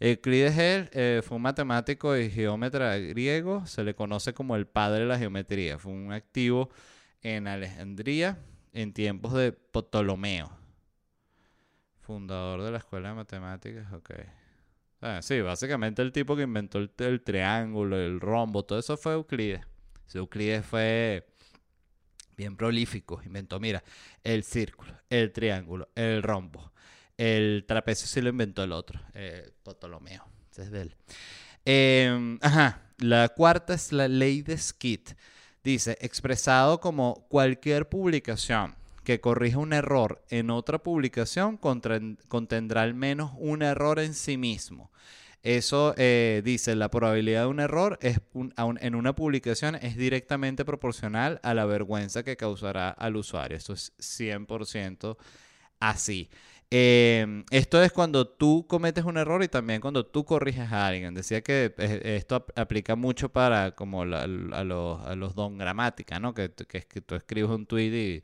[0.00, 0.54] Euclides
[0.92, 5.18] eh, fue un matemático y geómetra griego, se le conoce como el padre de la
[5.18, 5.78] geometría.
[5.78, 6.70] Fue un activo
[7.22, 8.38] en Alejandría
[8.72, 10.50] en tiempos de Ptolomeo.
[12.00, 14.10] Fundador de la escuela de matemáticas, ok.
[15.00, 19.60] Ah, sí, básicamente el tipo que inventó el, triángulo, el rombo, todo eso fue Euclides.
[20.12, 21.26] Euclides fue
[22.36, 23.20] bien prolífico.
[23.24, 23.82] Inventó, mira,
[24.24, 26.72] el círculo, el triángulo, el rombo.
[27.16, 30.24] El trapecio sí lo inventó el otro, eh, Ptolomeo.
[30.50, 30.96] Ese es de él.
[31.64, 35.00] Em, ajá, la cuarta es la ley de Skid.
[35.62, 38.77] Dice, expresado como cualquier publicación
[39.08, 44.90] que corrija un error en otra publicación contendrá al menos un error en sí mismo.
[45.42, 51.40] Eso eh, dice, la probabilidad de un error es en una publicación es directamente proporcional
[51.42, 53.56] a la vergüenza que causará al usuario.
[53.56, 55.16] Esto es 100%
[55.80, 56.28] así.
[56.70, 61.14] Em, esto es cuando tú cometes un error y también cuando tú corriges a alguien.
[61.14, 66.34] Decía que eh, esto aplica mucho para como a, los, don gramática, ¿no?
[66.34, 68.22] Que, que, que tú escribes un tweet y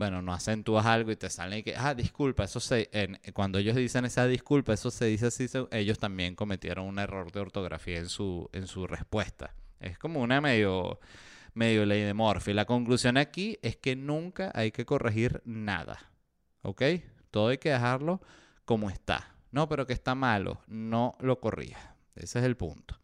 [0.00, 2.88] bueno, no acentúas algo y te sale que, ah, disculpa, eso se,
[3.34, 7.40] cuando ellos dicen esa disculpa, eso se dice así, ellos también cometieron un error de
[7.40, 9.52] ortografía en su, en su respuesta.
[9.78, 11.00] Es como una medio,
[11.52, 12.54] medio ley de Morphy.
[12.54, 16.10] La conclusión aquí es que nunca hay que corregir nada,
[16.62, 16.82] ¿ok?
[17.30, 18.22] Todo hay que dejarlo
[18.64, 19.34] como está.
[19.52, 21.94] No, pero que está malo, no lo corrija.
[22.14, 22.98] Ese es el punto.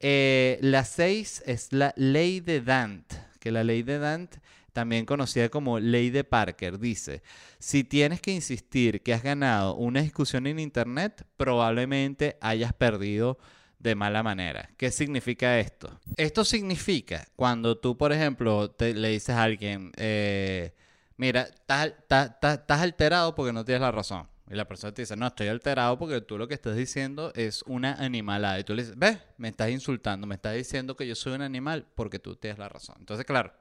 [0.00, 4.36] Eh, la 6 es la ley de Dant, que la ley de Dant
[4.76, 7.22] también conocida como ley de Parker, dice,
[7.58, 13.38] si tienes que insistir que has ganado una discusión en Internet, probablemente hayas perdido
[13.78, 14.68] de mala manera.
[14.76, 15.98] ¿Qué significa esto?
[16.18, 20.74] Esto significa cuando tú, por ejemplo, le dices a alguien, eh,
[21.16, 24.28] mira, estás, alterado porque no tienes la razón.
[24.50, 27.62] Y la persona te dice, no, estoy alterado porque tú lo que estás diciendo es
[27.62, 28.60] una animalada.
[28.60, 31.40] Y tú le dices, ves, me estás insultando, me estás diciendo que yo soy un
[31.40, 32.96] animal porque tú tienes la razón.
[32.98, 33.54] Entonces, claro,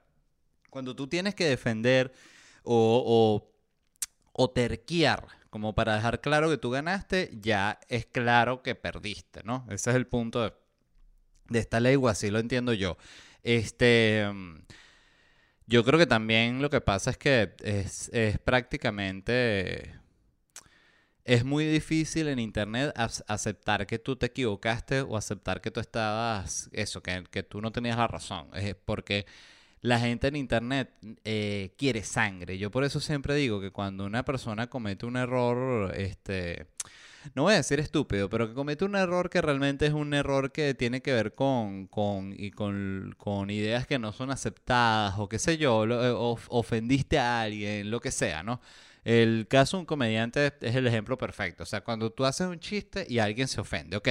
[0.70, 2.12] cuando tú tienes que defender
[2.64, 3.52] o,
[4.34, 9.66] o, terquear, como para dejar claro que tú ganaste, ya es claro que perdiste, ¿no?
[9.70, 12.98] Ese es el punto de, esta ley, o así lo entiendo yo.
[13.44, 14.28] Este.
[15.68, 19.96] Yo creo que también lo que pasa es que es, es prácticamente.
[21.24, 26.70] Es muy difícil en internet aceptar que tú te equivocaste o aceptar que tú estabas.
[26.72, 28.50] Eso, que, que tú no tenías la razón.
[28.54, 29.26] Es porque
[29.86, 30.90] la gente en internet
[31.24, 32.58] eh, quiere sangre.
[32.58, 36.68] Yo por eso siempre digo que cuando una persona comete un error, este,
[37.36, 40.52] no voy a decir estúpido, pero que comete un error que realmente es un error
[40.52, 45.30] que tiene que ver con, con, y con, con ideas que no son aceptadas o
[45.30, 46.14] qué sé yo, eh,
[46.50, 48.62] ofendiste a alguien, lo que sea, ¿no?
[49.04, 51.62] El caso de un comediante es el ejemplo perfecto.
[51.62, 54.10] O sea, cuando tú haces un chiste y alguien se ofende, ok.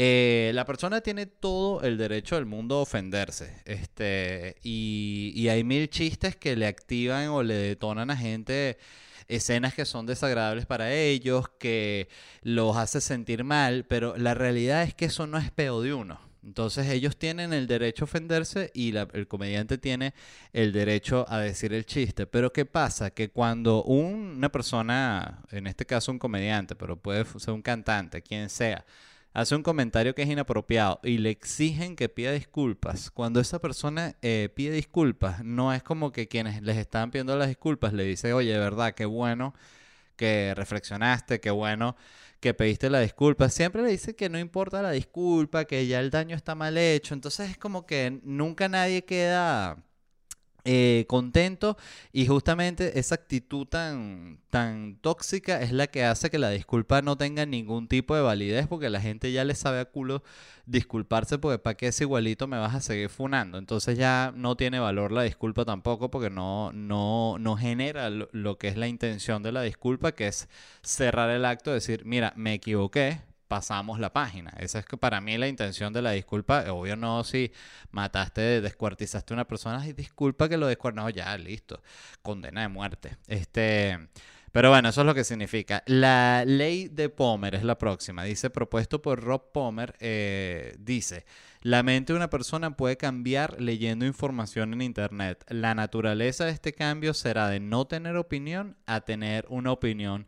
[0.00, 3.60] Eh, la persona tiene todo el derecho del mundo a ofenderse.
[3.64, 8.78] Este, y, hay mil chistes que le activan o le detonan a gente
[9.26, 12.08] escenas que son desagradables para ellos, que
[12.42, 16.20] los hace sentir mal, pero la realidad es que eso no es peo de uno.
[16.44, 20.14] Entonces ellos tienen el derecho a ofenderse y el comediante tiene
[20.52, 22.26] el derecho a decir el chiste.
[22.26, 23.10] Pero ¿qué pasa?
[23.10, 28.48] Que cuando una persona, en este caso un comediante, pero puede ser un cantante, quien
[28.48, 28.84] sea,
[29.32, 34.16] hace un comentario que es inapropiado y le exigen que pida disculpas, cuando esa persona
[34.22, 38.32] eh, pide disculpas, no es como que quienes les están pidiendo las disculpas le dicen,
[38.32, 39.54] oye, verdad, qué bueno
[40.16, 41.96] que reflexionaste, qué bueno
[42.40, 43.48] que pediste la disculpa.
[43.48, 47.14] Siempre le dice que no importa la disculpa, que ya el daño está mal hecho.
[47.14, 49.82] Entonces es como que nunca nadie queda
[50.64, 51.76] eh, contento
[52.12, 57.16] y justamente esa actitud tan, tan tóxica es la que hace que la disculpa no
[57.16, 60.22] tenga ningún tipo de validez porque la gente ya le sabe a culo
[60.66, 63.58] disculparse porque para qué es igualito me vas a seguir funando.
[63.58, 68.58] Entonces ya no tiene valor la disculpa tampoco porque no, no, no genera lo, lo
[68.58, 70.48] que es la intención de la disculpa que es
[70.82, 74.52] cerrar el acto, decir, mira, me equivoqué, pasamos la página.
[74.58, 76.70] Esa es que para mí la intención de la disculpa.
[76.72, 77.52] Obvio no si
[77.90, 80.88] mataste, descuartizaste a una persona y disculpa que lo descuartizaste.
[80.88, 81.82] No, ya, listo.
[82.22, 83.16] Condena de muerte.
[83.26, 83.98] Este...
[84.52, 85.82] Pero bueno, eso es lo que significa.
[85.86, 88.24] La ley de Pomer es la próxima.
[88.24, 91.26] Dice, propuesto por Rob Pomer, eh, dice,
[91.60, 95.44] la mente de una persona puede cambiar leyendo información en Internet.
[95.48, 100.26] La naturaleza de este cambio será de no tener opinión a tener una opinión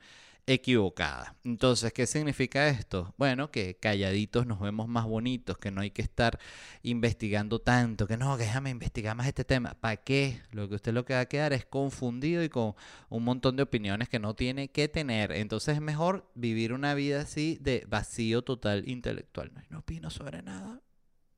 [0.52, 1.36] equivocada.
[1.44, 3.14] Entonces, ¿qué significa esto?
[3.16, 6.40] Bueno, que calladitos nos vemos más bonitos, que no hay que estar
[6.82, 9.74] investigando tanto, que no, déjame investigar más este tema.
[9.80, 10.42] ¿Para qué?
[10.50, 12.74] Lo que usted lo que va a quedar es confundido y con
[13.08, 15.30] un montón de opiniones que no tiene que tener.
[15.32, 19.52] Entonces es mejor vivir una vida así de vacío total intelectual.
[19.54, 20.80] No, no opino sobre nada.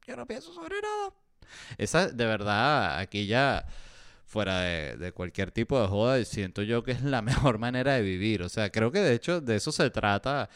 [0.07, 1.13] Yo no pienso sobre nada.
[1.77, 3.67] Esa, de verdad, aquí ya
[4.33, 8.43] fuera de, cualquier tipo de joda, siento yo que es la mejor manera de vivir.
[8.43, 10.49] O sea, creo que de hecho de eso se trata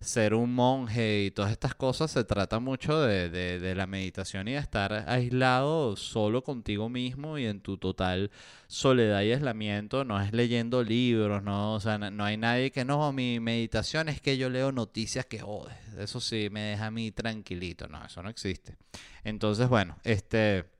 [0.00, 4.52] ser un monje y todas estas cosas, se trata mucho de, de, la meditación y
[4.52, 8.30] de estar aislado solo contigo mismo y en tu total
[8.66, 10.04] soledad y aislamiento.
[10.04, 14.20] No es leyendo libros, no, o sea, no, hay nadie que no, mi meditación es
[14.20, 15.72] que yo leo noticias que jode.
[15.98, 17.88] Eso sí, me deja a mí tranquilito.
[17.88, 18.76] No, eso no existe.
[19.24, 20.73] Entonces, bueno, este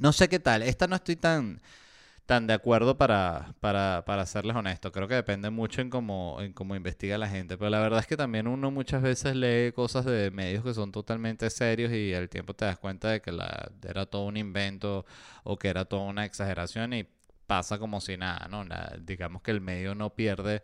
[0.00, 0.62] no sé qué tal.
[0.62, 1.60] Esta no estoy tan,
[2.26, 4.92] tan de acuerdo para, para, para serles honesto.
[4.92, 7.58] Creo que depende mucho en cómo, en cómo investiga la gente.
[7.58, 10.92] Pero la verdad es que también uno muchas veces lee cosas de medios que son
[10.92, 15.04] totalmente serios y al tiempo te das cuenta de que la, era todo un invento
[15.44, 17.06] o que era toda una exageración y
[17.46, 18.64] pasa como si nada, ¿no?
[19.00, 20.62] digamos que el medio no pierde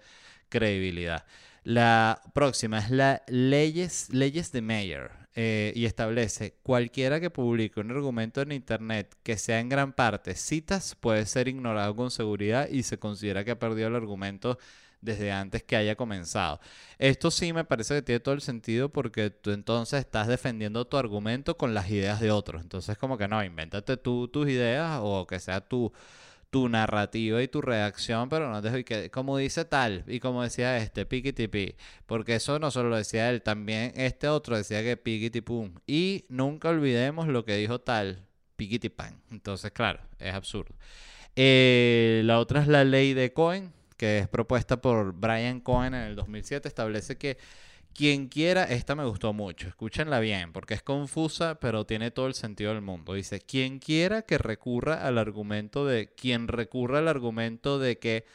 [0.48, 1.24] credibilidad.
[1.64, 5.25] La próxima es la leyes, leyes de Mayer.
[5.38, 10.34] Eh, y establece cualquiera que publique un argumento en Internet que sea en gran parte
[10.34, 14.58] citas puede ser ignorado con seguridad y se considera que ha perdido el argumento
[15.02, 16.58] desde antes que haya comenzado.
[16.98, 20.96] Esto sí me parece que tiene todo el sentido porque tú entonces estás defendiendo tu
[20.96, 22.62] argumento con las ideas de otros.
[22.62, 25.92] Entonces como que no, invéntate tú tus ideas o que sea tu
[26.56, 30.78] tu narrativa y tu reacción, pero no dejo que, como dice tal, y como decía
[30.78, 31.74] este, piquitipi,
[32.06, 35.74] porque eso no solo lo decía él, también este otro decía que piquitipum.
[35.86, 38.24] Y nunca olvidemos lo que dijo tal,
[38.56, 39.20] piquitipan.
[39.30, 40.74] Entonces, claro, es absurdo.
[41.36, 46.04] Eh, la otra es la ley de Cohen, que es propuesta por Brian Cohen en
[46.04, 47.36] el 2007, establece que
[47.96, 52.34] quien quiera, esta me gustó mucho, escúchenla bien, porque es confusa, pero tiene todo el
[52.34, 53.14] sentido del mundo.
[53.14, 58.26] Dice, quien quiera que recurra al argumento de, quien recurra al argumento de que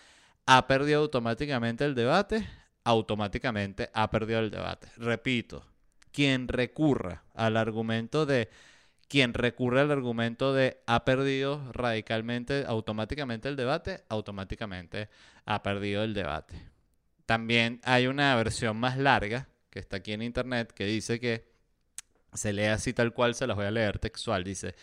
[0.47, 2.47] ha perdido automáticamente el debate,
[2.83, 4.87] automáticamente ha perdido el debate.
[4.97, 5.63] Repito,
[6.11, 8.49] quien recurra al argumento de,
[9.07, 15.09] quien recurre al argumento de ha perdido radicalmente, automáticamente el debate, automáticamente
[15.45, 16.70] ha perdido el debate.
[17.31, 21.45] También hay una versión más larga que está aquí en internet, que dice que
[22.33, 24.43] se lee así tal cual, se las voy a leer textual.
[24.43, 24.75] Dice,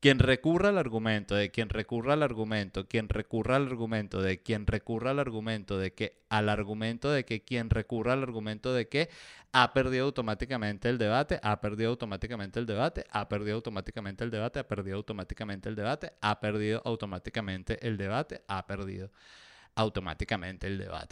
[0.00, 4.66] quien recurra al argumento de quien recurra al argumento, quien recurra al argumento de quien
[4.66, 9.10] recurra al argumento de que al argumento de que quien recurra al argumento de que
[9.52, 14.64] ha perdido automáticamente el debate, ha perdido automáticamente el debate, ha perdido automáticamente el debate,
[14.64, 19.49] ha perdido automáticamente el debate, ha perdido automáticamente el debate, ha perdido automáticamente el debate.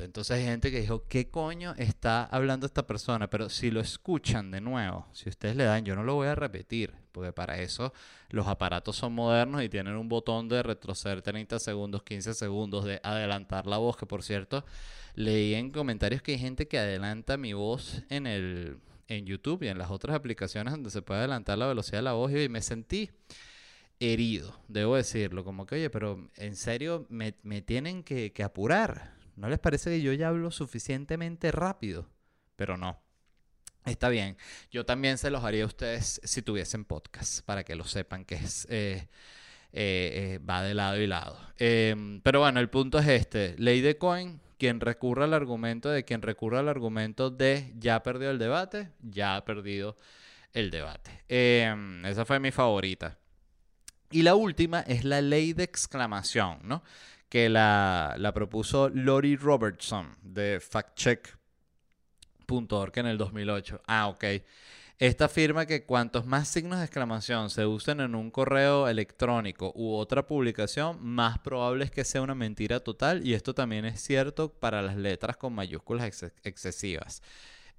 [0.04, 3.30] Entonces hay gente que dijo, ¿qué coño está hablando esta persona?
[3.30, 6.34] Pero si lo escuchan de nuevo, si ustedes le dan, yo no lo voy a
[6.34, 7.92] repetir, porque para eso
[8.30, 13.00] los aparatos son modernos y tienen un botón de retroceder 30 segundos, 15 segundos, de
[13.02, 14.64] adelantar la voz, que por cierto,
[15.14, 19.68] leí en comentarios que hay gente que adelanta mi voz en el en YouTube y
[19.68, 22.60] en las otras aplicaciones donde se puede adelantar la velocidad de la voz y me
[22.60, 23.10] sentí
[24.00, 27.32] herido, debo decirlo, como que, oye, pero en serio me,
[27.62, 29.14] tienen que, que, apurar.
[29.36, 32.08] ¿No les parece que yo ya hablo suficientemente rápido?
[32.56, 33.00] Pero no.
[33.84, 34.36] Está bien.
[34.70, 38.36] Yo también se los haría a ustedes si tuviesen podcast, para que lo sepan que
[38.36, 38.66] es...
[38.70, 39.08] Eh,
[39.72, 41.38] eh, eh, va de lado y lado.
[41.58, 43.54] Em, pero bueno, el punto es este.
[43.58, 48.30] Ley de Coin, quien recurra al argumento de quien recurra al argumento de ya perdió
[48.30, 49.96] el debate, ya ha perdido
[50.54, 51.22] el debate.
[51.28, 53.17] Em, esa fue mi favorita.
[54.10, 56.82] Y la última es la ley de exclamación, ¿no?
[57.28, 61.38] que la, propuso Lori Robertson de factcheck.org
[62.98, 63.82] en el 2008.
[63.86, 64.24] Ah, ok.
[64.98, 69.94] Esta afirma que cuantos más signos de exclamación se usen en un correo electrónico u
[69.94, 74.52] otra publicación, más probable es que sea una mentira total y esto también es cierto
[74.52, 77.22] para las letras con mayúsculas ex- excesivas.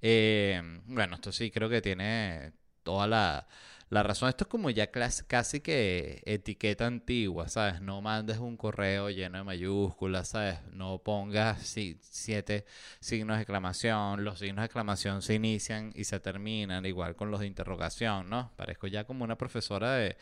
[0.00, 2.52] Eh, bueno, esto sí creo que tiene
[2.82, 3.46] toda la,
[3.90, 4.28] la razón.
[4.28, 7.80] Esto es como ya casi que etiqueta antigua, ¿sabes?
[7.82, 10.58] No mandes un correo lleno de mayúsculas, ¿sabes?
[10.72, 12.64] No pongas si- siete
[13.00, 14.24] signos de exclamación.
[14.24, 18.52] Los signos de exclamación se inician y se terminan, igual con los de interrogación, ¿no?
[18.56, 20.16] Parezco ya como una profesora de,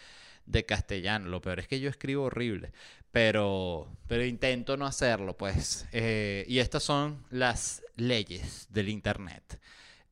[0.46, 1.28] de castellano.
[1.28, 2.72] Lo peor es que yo escribo horrible,
[3.12, 5.86] pero, pero intento no hacerlo, pues.
[5.92, 9.60] Eh, y estas son las leyes del Internet.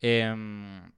[0.00, 0.90] Em,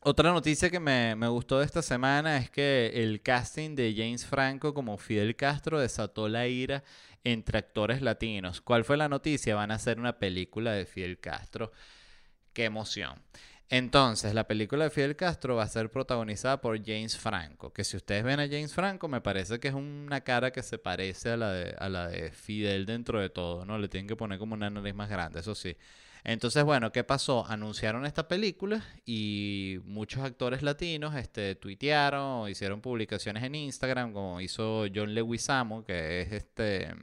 [0.00, 4.26] otra noticia que me, me gustó de esta semana es que el casting de James
[4.26, 6.82] Franco como Fidel Castro desató la ira
[7.24, 8.60] entre actores latinos.
[8.60, 9.54] ¿Cuál fue la noticia?
[9.54, 11.72] Van a hacer una película de Fidel Castro.
[12.52, 13.22] ¡Qué emoción!
[13.68, 17.96] Entonces, la película de Fidel Castro va a ser protagonizada por James Franco, que si
[17.96, 21.36] ustedes ven a James Franco, me parece que es una cara que se parece a
[21.36, 23.78] la de, a la de Fidel dentro de todo, ¿no?
[23.78, 25.76] Le tienen que poner como una nariz más grande, eso sí.
[26.24, 27.46] Entonces, bueno, ¿qué pasó?
[27.46, 34.84] Anunciaron esta película y muchos actores latinos este, tuitearon, hicieron publicaciones en Instagram, como hizo
[34.94, 36.94] John Leguizamo, que es este...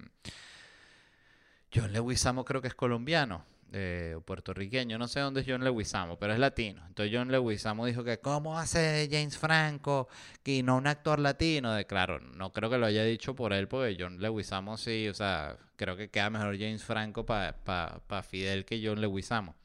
[1.74, 3.44] John Leguizamo creo que es colombiano,
[3.74, 6.84] eh, puertorriqueño, no sé dónde es John Leguizamo, pero es latino.
[6.88, 10.08] Entonces John Leguizamo dijo que ¿cómo hace James Franco
[10.46, 11.74] y no un actor latino?
[11.74, 15.14] De claro, no creo que lo haya dicho por él, porque John Leguizamo sí, o
[15.14, 19.56] sea, creo que queda mejor James Franco para pa, pa Fidel que John Leguizamo.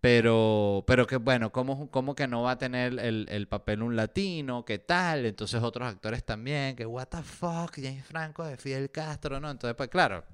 [0.00, 3.96] Pero, pero que bueno, ¿cómo, cómo que no va a tener el, el papel un
[3.96, 4.64] latino?
[4.64, 5.26] ¿Qué tal?
[5.26, 9.50] Entonces otros actores también, que what the fuck, James Franco de Fidel Castro, ¿no?
[9.50, 10.24] Entonces, pues claro,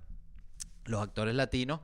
[0.84, 1.80] los actores latinos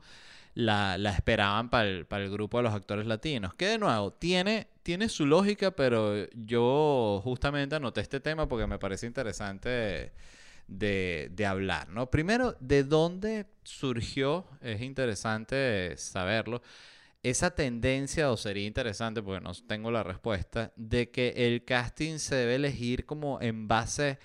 [0.53, 3.53] la, esperaban para el, grupo de los actores latinos.
[3.53, 4.67] Que de nuevo, tiene,
[5.07, 10.11] su lógica, pero yo justamente anoté este tema porque me parece interesante
[10.67, 11.87] de, hablar.
[12.09, 14.45] Primero, ¿de dónde surgió?
[14.61, 16.61] Es interesante saberlo.
[17.23, 22.35] Esa tendencia, o sería interesante, porque no tengo la respuesta, de que el casting se
[22.35, 24.17] debe elegir como en base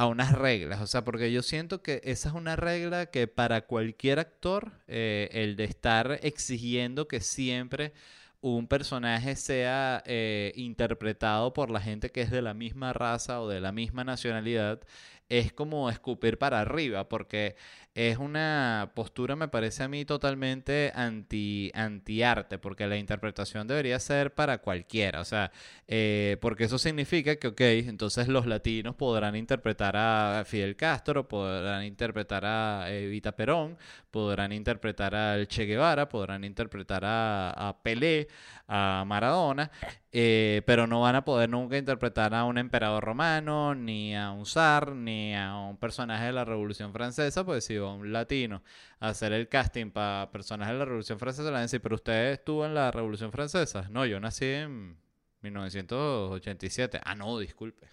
[0.00, 0.80] a unas reglas.
[0.80, 5.28] O sea, porque yo siento que esa es una regla que para cualquier actor, eh,
[5.32, 7.92] el de estar exigiendo que siempre
[8.40, 13.48] un personaje sea eh, interpretado por la gente que es de la misma raza o
[13.48, 14.80] de la misma nacionalidad,
[15.28, 17.56] es como escupir para arriba, porque
[17.94, 24.32] es una postura, me parece a mí, totalmente anti, anti-arte, porque la interpretación debería ser
[24.34, 25.50] para cualquiera, o sea,
[25.88, 31.84] eh, porque eso significa que, ok, entonces los latinos podrán interpretar a Fidel Castro, podrán
[31.84, 33.76] interpretar a Evita Perón,
[34.10, 38.28] podrán interpretar al Che Guevara, podrán interpretar a, a Pelé,
[38.68, 39.70] a Maradona,
[40.12, 44.46] eh, pero no van a poder nunca interpretar a un emperador romano, ni a un
[44.46, 48.62] zar, ni a un personaje de la Revolución Francesa, pues si va un latino
[48.98, 51.96] a hacer el casting para personajes de la Revolución Francesa, le van a decir, pero
[51.96, 53.88] usted estuvo en la Revolución Francesa.
[53.90, 54.96] No, yo nací en
[55.42, 57.00] 1987.
[57.04, 57.88] Ah, no, disculpe.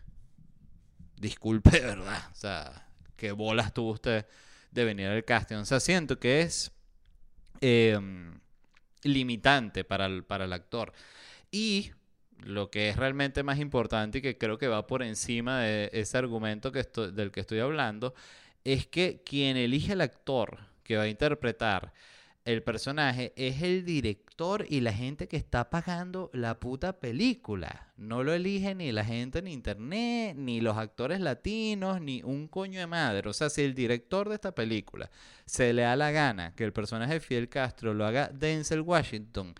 [1.15, 2.29] Disculpe, de verdad.
[2.31, 4.25] O sea, qué bolas tuvo usted
[4.71, 5.57] de venir al casting.
[5.57, 6.71] O sea, siento que es
[7.61, 7.99] eh,
[9.03, 10.93] limitante para el, para el actor.
[11.51, 11.91] Y
[12.43, 16.17] lo que es realmente más importante y que creo que va por encima de ese
[16.17, 18.13] argumento que estoy, del que estoy hablando,
[18.67, 21.93] es que quien elige al actor que va a interpretar
[22.43, 27.93] el personaje es el director y la gente que está pagando la puta película.
[27.95, 32.81] No lo elige ni la gente en internet, ni los actores latinos, ni un coño
[32.81, 33.29] de madre.
[33.29, 35.09] O sea, si el director de esta película
[35.45, 39.55] se le da la gana que el personaje de Fidel Castro lo haga Denzel Washington,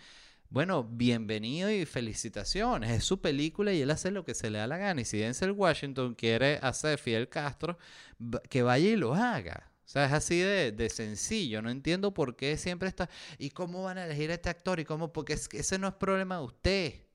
[0.49, 2.91] bueno, bienvenido y felicitaciones.
[2.91, 5.01] Es su película y él hace lo que se le da la gana.
[5.01, 7.77] Y si Denzel Washington quiere hacer Fidel Castro,
[8.49, 9.71] que vaya y lo haga.
[9.85, 11.61] O sea, es así de, sencillo.
[11.61, 13.09] No entiendo por qué siempre está.
[13.37, 14.79] ¿Y cómo van a elegir a este actor?
[14.79, 15.11] ¿Y cómo?
[15.13, 17.06] Porque es, ese no es problema de usted.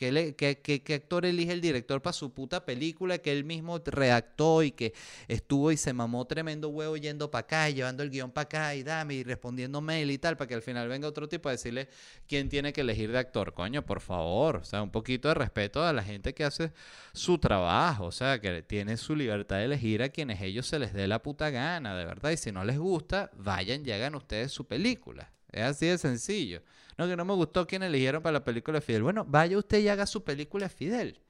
[0.00, 3.78] ¿Qué, le, qué, qué actor elige el director para su puta película que él mismo
[3.84, 4.94] redactó y que
[5.28, 8.74] estuvo y se mamó tremendo huevo yendo para acá y llevando el guion para acá
[8.74, 11.52] y dame y respondiendo mail y tal para que al final venga otro tipo a
[11.52, 11.90] decirle
[12.26, 13.52] quién tiene que elegir de actor?
[13.52, 14.56] Coño, por favor.
[14.56, 16.72] O sea, un poquito de respeto a la gente que hace
[17.12, 18.06] su trabajo.
[18.06, 21.20] O sea, que tiene su libertad de elegir a quienes ellos se les dé la
[21.20, 22.30] puta gana, de verdad.
[22.30, 25.30] Y si no les gusta, vayan y ustedes su película.
[25.52, 26.62] Es así de sencillo.
[26.96, 29.02] No, que no me gustó quién eligieron para la película de Fidel.
[29.02, 31.20] Bueno, vaya usted y haga su película de Fidel.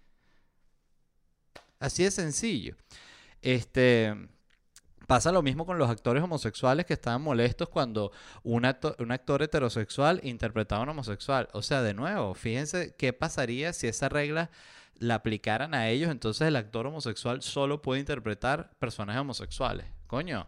[1.79, 2.77] Así de sencillo.
[3.41, 4.15] Este,
[5.11, 8.13] Pasa lo mismo con los actores homosexuales que estaban molestos cuando
[8.45, 11.49] un actor, un actor heterosexual interpretaba a un homosexual.
[11.53, 14.53] O sea, de nuevo, fíjense qué pasaría si esa regla
[14.95, 16.13] la aplicaran a ellos.
[16.13, 19.85] Entonces el actor homosexual solo puede interpretar personajes homosexuales.
[20.07, 20.47] Coño,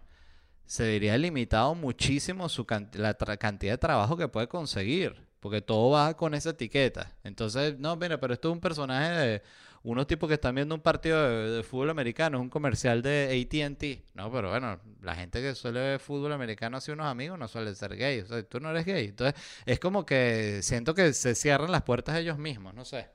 [0.66, 5.32] se diría limitado muchísimo su la cantidad de trabajo que puede conseguir.
[5.42, 7.16] Porque todo va con esa etiqueta.
[7.24, 9.42] Entonces, no, mira, pero esto es un personaje de
[9.82, 14.14] unos tipos que están viendo un partido de, fútbol americano, es un comercial de ATT.
[14.14, 17.74] No, pero bueno, la gente que suele ver fútbol americano así unos amigos no suele
[17.74, 18.20] ser gay.
[18.20, 19.06] O sea, tú no eres gay.
[19.06, 19.34] Entonces,
[19.66, 23.08] es como que siento que se cierran las puertas ellos mismos, no sé.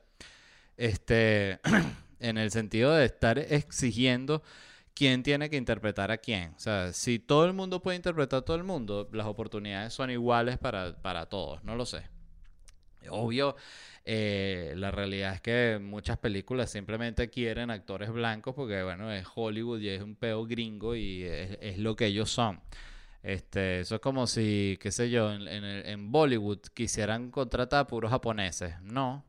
[0.76, 1.60] Este,
[2.20, 4.42] en el sentido de estar exigiendo
[4.98, 6.54] quién tiene que interpretar a quién.
[6.56, 10.10] O sea, si todo el mundo puede interpretar a todo el mundo, las oportunidades son
[10.10, 12.02] iguales para, para todos, no lo sé.
[13.08, 13.54] Obvio,
[14.04, 19.78] eh, la realidad es que muchas películas simplemente quieren actores blancos porque, bueno, es Hollywood
[19.80, 22.60] y es un peo gringo y es, lo que ellos son.
[23.22, 28.74] Este, eso es como si, qué sé yo, en, en, Bollywood quisieran contratar puros japoneses.
[28.82, 29.24] No,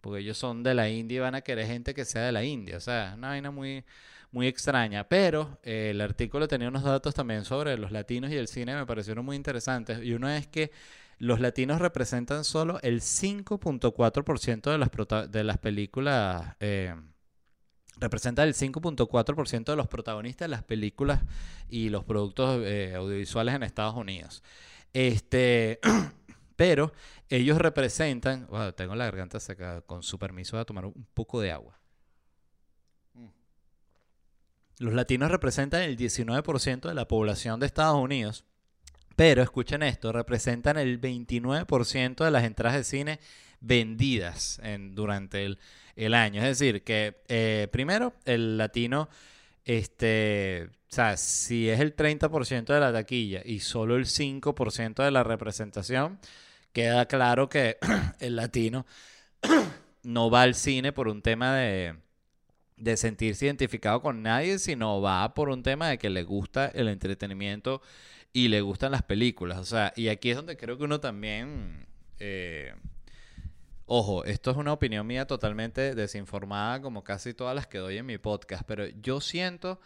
[0.00, 2.44] porque ellos son de la India y van a querer gente que sea de la
[2.44, 2.76] India.
[2.76, 3.84] O sea, una vaina muy,
[4.34, 5.08] muy extraña.
[5.08, 8.84] Pero eh, el artículo tenía unos datos también sobre los latinos y el cine, me
[8.84, 10.00] parecieron muy interesantes.
[10.02, 10.72] Y uno es que
[11.18, 16.56] los latinos representan solo el 5.4% de las, de las películas.
[16.60, 16.94] Eh,
[17.96, 21.22] representa el 5.4% de los protagonistas de las películas
[21.68, 24.42] y los productos eh, audiovisuales en Estados Unidos.
[24.92, 25.78] Este,
[26.56, 26.92] pero
[27.28, 31.52] ellos representan, tengo la garganta seca, con su permiso voy a tomar un poco de
[31.52, 31.83] agua.
[34.78, 38.44] Los latinos representan el 19% de la población de Estados Unidos
[39.16, 43.20] pero escuchen esto, representan el 29% de las entradas de cine
[43.60, 45.44] vendidas en, durante
[45.96, 46.42] el, año.
[46.42, 49.08] Es decir, que eh, primero el latino,
[49.64, 55.10] este, o sea, si es el 30% de la taquilla y solo el 5% de
[55.10, 56.18] la representación,
[56.72, 57.78] queda claro que
[58.18, 58.84] el latino
[60.02, 61.94] no va al cine por un tema de,
[62.76, 66.88] de sentirse identificado con nadie, sino va por un tema de que le gusta el
[66.88, 67.80] entretenimiento
[68.32, 69.58] y le gustan las películas.
[69.58, 71.86] O sea, y aquí es donde creo que uno también...
[72.18, 72.74] Eh,
[73.86, 78.06] ojo, esto es una opinión mía totalmente desinformada como casi todas las que doy en
[78.06, 79.80] mi podcast, pero yo siento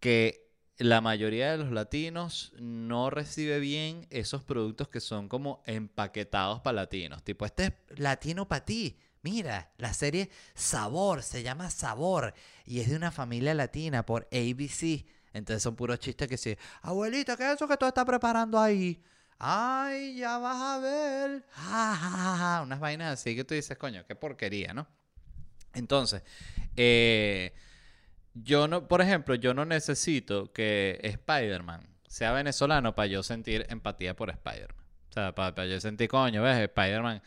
[0.00, 6.60] que la mayoría de los latinos no recibe bien esos productos que son como empaquetados
[6.60, 7.22] para latinos.
[7.22, 8.98] Tipo, este es latino para ti.
[9.22, 15.06] Mira, la serie Sabor, se llama Sabor y es de una familia latina por ABC.
[15.32, 19.02] Entonces son puros chistes que sí, abuelita, ¿qué es eso que tú estás preparando ahí?
[19.38, 21.44] Ay, ya vas a ver.
[22.64, 24.86] Unas vainas así que tú dices, coño, qué porquería, ¿no?
[25.72, 26.22] Entonces,
[26.76, 27.54] eh,
[28.34, 34.14] yo no, por ejemplo, yo no necesito que Spider-Man sea venezolano para yo sentir empatía
[34.14, 34.84] por Spider-Man.
[35.10, 36.58] O sea, para, para yo sentir, coño, ¿ves?
[36.58, 37.22] Spider-Man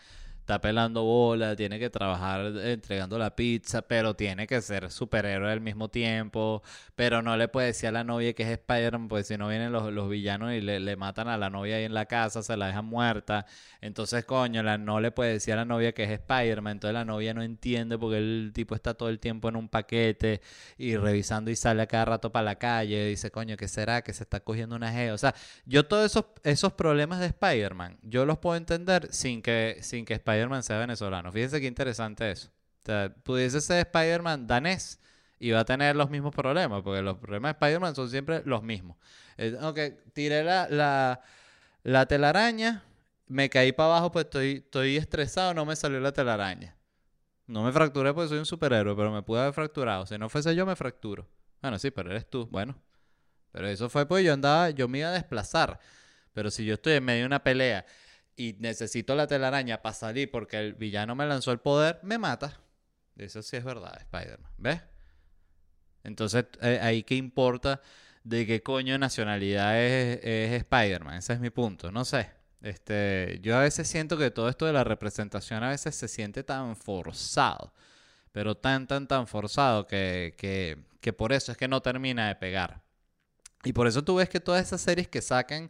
[0.45, 5.59] está pelando bola, tiene que trabajar entregando la pizza, pero tiene que ser superhéroe al
[5.59, 6.61] mismo tiempo,
[6.93, 9.71] pero no le puede decir a la novia que es Spider-Man, pues si no vienen
[9.71, 12.55] los, los villanos y le, le, matan a la novia ahí en la casa, se
[12.57, 13.47] la dejan muerta,
[13.81, 17.05] entonces coño, la, no le puede decir a la novia que es Spider-Man, entonces la
[17.05, 20.41] novia no entiende porque el tipo está todo el tiempo en un paquete
[20.77, 24.03] y revisando y sale a cada rato para la calle, y dice, coño, ¿qué será?
[24.03, 25.33] Que se está cogiendo una G, o sea,
[25.65, 30.13] yo todos esos, esos problemas de Spider-Man, yo los puedo entender sin que, sin que
[30.13, 31.31] Spider Spider-Man sea venezolano.
[31.31, 32.49] Fíjense qué interesante eso.
[32.83, 34.99] O sea, pudiese ser Spider-Man danés
[35.39, 38.63] y va a tener los mismos problemas, porque los problemas de Spider-Man son siempre los
[38.63, 38.97] mismos.
[39.37, 39.79] Eh, ok,
[40.13, 41.19] tiré la,
[41.83, 42.83] la, telaraña,
[43.27, 46.75] me caí para abajo, pues estoy, estoy estresado, no me salió la telaraña.
[47.47, 50.05] No me fracturé porque soy un superhéroe, pero me pude haber fracturado.
[50.05, 51.27] Si no fuese yo, me fracturo.
[51.61, 52.47] Bueno, sí, pero eres tú.
[52.47, 52.75] Bueno.
[53.51, 55.79] Pero eso fue pues yo andaba, yo me iba a desplazar.
[56.33, 57.85] Pero si yo estoy en medio de una pelea
[58.35, 62.59] y necesito la telaraña para salir porque el villano me lanzó el poder, me mata.
[63.15, 64.51] Eso sí es verdad, Spider-Man.
[64.57, 64.81] ¿Ves?
[66.03, 67.81] Entonces, eh, ahí qué importa
[68.23, 71.17] de qué coño nacionalidad es, Spider-Man.
[71.17, 71.91] Ese es mi punto.
[71.91, 72.29] No sé.
[72.61, 76.43] Este, yo a veces siento que todo esto de la representación a veces se siente
[76.43, 77.73] tan forzado.
[78.31, 82.35] Pero tan, tan, tan forzado que, que, que por eso es que no termina de
[82.35, 82.81] pegar.
[83.63, 85.69] Y por eso tú ves que todas esas series que sacan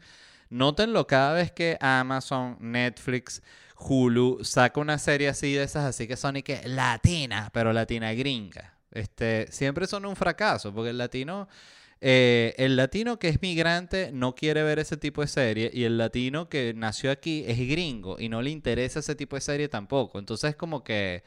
[0.56, 3.42] Nótenlo cada vez que Amazon, Netflix,
[3.78, 8.14] Hulu saca una serie así de esas, así que son y que latina, pero latina
[8.14, 8.74] gringa.
[8.92, 11.50] Este, siempre son un fracaso, porque el latino,
[12.00, 15.98] eh, el latino que es migrante no quiere ver ese tipo de serie, y el
[15.98, 20.20] latino que nació aquí es gringo y no le interesa ese tipo de serie tampoco.
[20.20, 21.24] Entonces, como que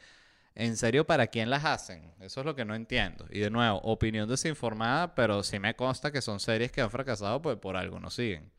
[0.55, 2.13] En serio, ¿para quién las hacen?
[2.21, 3.25] Eso es lo que no entiendo.
[3.31, 7.41] Y de nuevo, opinión desinformada, pero sí me consta que son series que han fracasado,
[7.41, 8.51] pues por algo no siguen.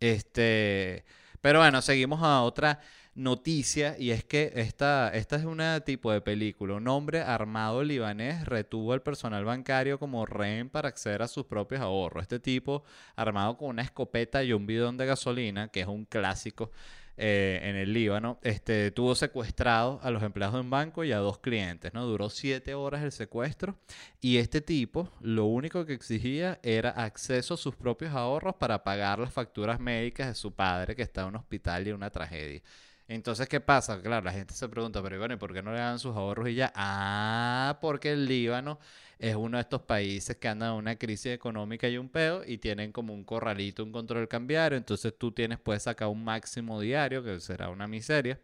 [0.00, 1.04] Este,
[1.40, 2.80] pero bueno, seguimos a otra
[3.14, 6.74] noticia y es que esta, esta es una tipo de película.
[6.74, 11.80] Un hombre armado libanés retuvo al personal bancario como rehén para acceder a sus propios
[11.80, 12.22] ahorros.
[12.22, 12.84] Este tipo,
[13.16, 16.70] armado con una escopeta y un bidón de gasolina, que es un clásico
[17.16, 21.18] eh, en el Líbano, este, tuvo secuestrado a los empleados de un banco y a
[21.18, 22.04] dos clientes, ¿no?
[22.04, 23.76] Duró siete horas el secuestro
[24.20, 29.18] y este tipo lo único que exigía era acceso a sus propios ahorros para pagar
[29.18, 32.60] las facturas médicas de su padre que está en un hospital y una tragedia.
[33.08, 34.02] Entonces, ¿qué pasa?
[34.02, 36.48] Claro, la gente se pregunta, pero bueno, ¿y por qué no le dan sus ahorros
[36.48, 36.72] y ya?
[36.74, 38.80] Ah, porque el Líbano
[39.18, 42.58] es uno de estos países que andan en una crisis económica y un peo y
[42.58, 44.76] tienen como un corralito, un control cambiario.
[44.76, 48.40] Entonces tú tienes, puedes sacar un máximo diario, que será una miseria.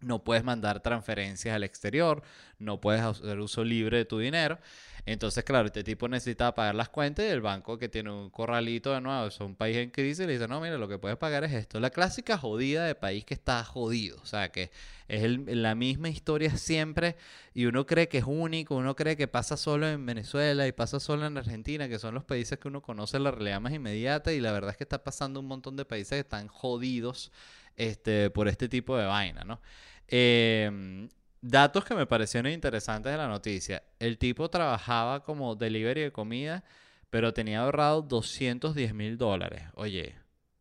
[0.00, 2.22] No puedes mandar transferencias al exterior,
[2.58, 4.58] no puedes hacer uso libre de tu dinero.
[5.06, 8.92] Entonces, claro, este tipo necesita pagar las cuentas y el banco que tiene un corralito
[8.92, 11.44] de nuevo, es un país en crisis, le dice, no, mira, lo que puedes pagar
[11.44, 11.78] es esto.
[11.78, 14.16] La clásica jodida de país que está jodido.
[14.22, 14.70] O sea, que
[15.08, 17.16] es la misma historia siempre
[17.52, 21.00] y uno cree que es único, uno cree que pasa solo en Venezuela y pasa
[21.00, 24.40] solo en Argentina, que son los países que uno conoce la realidad más inmediata y
[24.40, 27.30] la verdad es que está pasando un montón de países que están jodidos
[27.76, 29.60] este, por este tipo de vaina, ¿no?
[30.08, 31.08] Eh,
[31.44, 33.82] datos que me parecieron interesantes de la noticia.
[33.98, 36.64] El tipo trabajaba como delivery de comida,
[37.10, 39.64] pero tenía ahorrado 210 mil dólares.
[39.74, 40.14] Oye,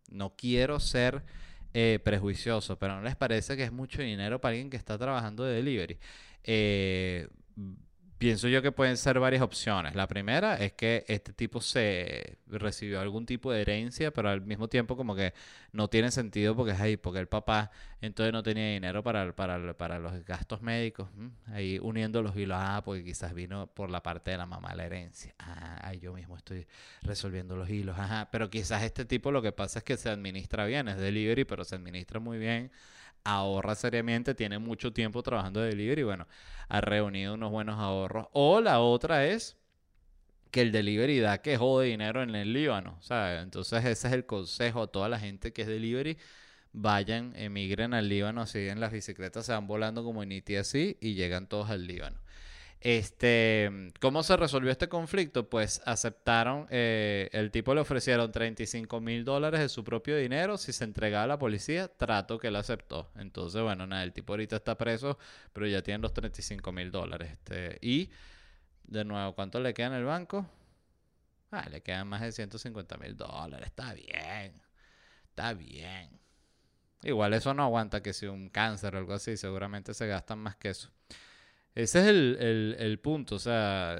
[0.09, 1.23] no quiero ser
[1.73, 5.45] eh, prejuicioso, pero ¿no les parece que es mucho dinero para alguien que está trabajando
[5.45, 5.99] de delivery?
[6.43, 7.29] Eh,
[8.23, 9.95] pienso yo que pueden ser varias opciones.
[9.95, 14.69] La primera es que este tipo se recibió algún tipo de herencia, pero al mismo
[14.69, 15.33] tiempo como que
[15.73, 17.69] no tiene sentido porque es ahí, porque el papá
[17.99, 21.09] entonces no tenía dinero para, para, para los gastos médicos.
[21.47, 24.85] Ahí uniendo los hilos, ah, porque quizás vino por la parte de la mamá la
[24.85, 25.35] herencia.
[25.37, 26.65] Ah, yo mismo estoy
[27.01, 27.99] resolviendo los hilos.
[27.99, 31.43] Ajá, pero quizás este tipo lo que pasa es que se administra bien, es delivery,
[31.43, 32.71] pero se administra muy bien
[33.23, 36.27] ahorra seriamente, tiene mucho tiempo trabajando de delivery y bueno,
[36.69, 38.27] ha reunido unos buenos ahorros.
[38.33, 39.57] O la otra es
[40.51, 42.99] que el delivery da que jode dinero en el Líbano.
[43.41, 46.17] Entonces ese es el consejo a toda la gente que es delivery.
[46.73, 51.47] Vayan, emigren al Líbano, siguen las bicicletas, se van volando como en así y llegan
[51.47, 52.22] todos al Líbano.
[52.83, 55.49] Este, ¿Cómo se resolvió este conflicto?
[55.49, 60.73] Pues aceptaron, eh, el tipo le ofrecieron 35 mil dólares de su propio dinero si
[60.73, 63.09] se entregaba a la policía, trato que él aceptó.
[63.15, 65.17] Entonces, bueno, nada, el tipo ahorita está preso,
[65.53, 67.31] pero ya tiene los 35 mil dólares.
[67.31, 68.09] Este, y,
[68.83, 70.45] de nuevo, ¿cuánto le queda en el banco?
[71.51, 74.61] Ah, le quedan más de 150 mil dólares, está bien,
[75.29, 76.19] está bien.
[77.01, 80.57] Igual eso no aguanta que si un cáncer o algo así, seguramente se gastan más
[80.57, 80.89] que eso.
[81.75, 83.35] Ese es el, punto.
[83.35, 83.99] O sea,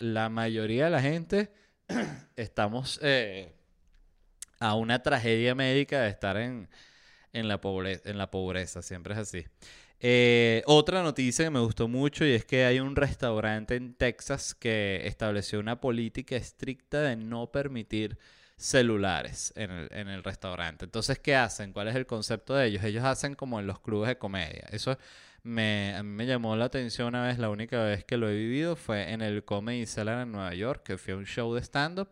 [0.00, 1.52] la, mayoría de la gente
[2.36, 3.52] estamos eh,
[4.58, 6.68] a una tragedia médica de estar en,
[7.32, 8.82] la, pobreza, en la pobreza.
[8.82, 9.44] Siempre es así.
[10.00, 14.54] Eh, otra noticia que me gustó mucho y es que hay un restaurante en Texas
[14.54, 18.18] que estableció una política estricta de no permitir
[18.56, 20.84] celulares en el, en el restaurante.
[20.84, 21.72] Entonces, ¿qué hacen?
[21.72, 22.84] ¿Cuál es el concepto de ellos?
[22.84, 24.66] Ellos hacen como en los clubes de comedia.
[24.72, 24.98] Eso
[25.44, 28.34] me, a mí me llamó la atención una vez, la única vez que lo he
[28.34, 32.08] vivido fue en el Comedy Cellar en Nueva York, que fue un show de stand-up.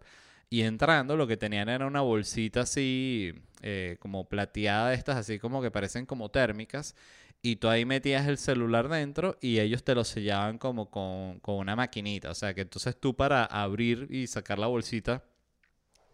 [0.51, 5.39] Y entrando, lo que tenían era una bolsita así, eh, como plateada de estas, así
[5.39, 6.95] como que parecen como térmicas.
[7.41, 11.57] Y tú ahí metías el celular dentro y ellos te lo sellaban como con, con
[11.57, 12.30] una maquinita.
[12.30, 15.24] O sea que entonces tú para abrir y sacar la bolsita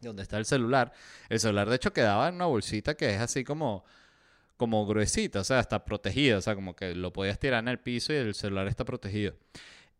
[0.01, 0.93] donde está el celular,
[1.29, 3.85] el celular de hecho quedaba en una bolsita que es así como
[4.59, 7.79] como gruesita, o sea, está protegida, o sea, como que lo podías tirar en el
[7.79, 9.35] piso y el celular está protegido.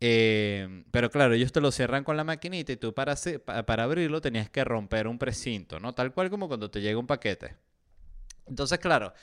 [0.01, 3.15] Eh, pero claro, ellos te lo cierran con la maquinita y tú para,
[3.67, 5.95] para abrirlo tenías que romper un precinto, ¿no?
[5.95, 7.57] Tal cual como cuando te llega un paquete.
[8.47, 9.15] Entonces, claro,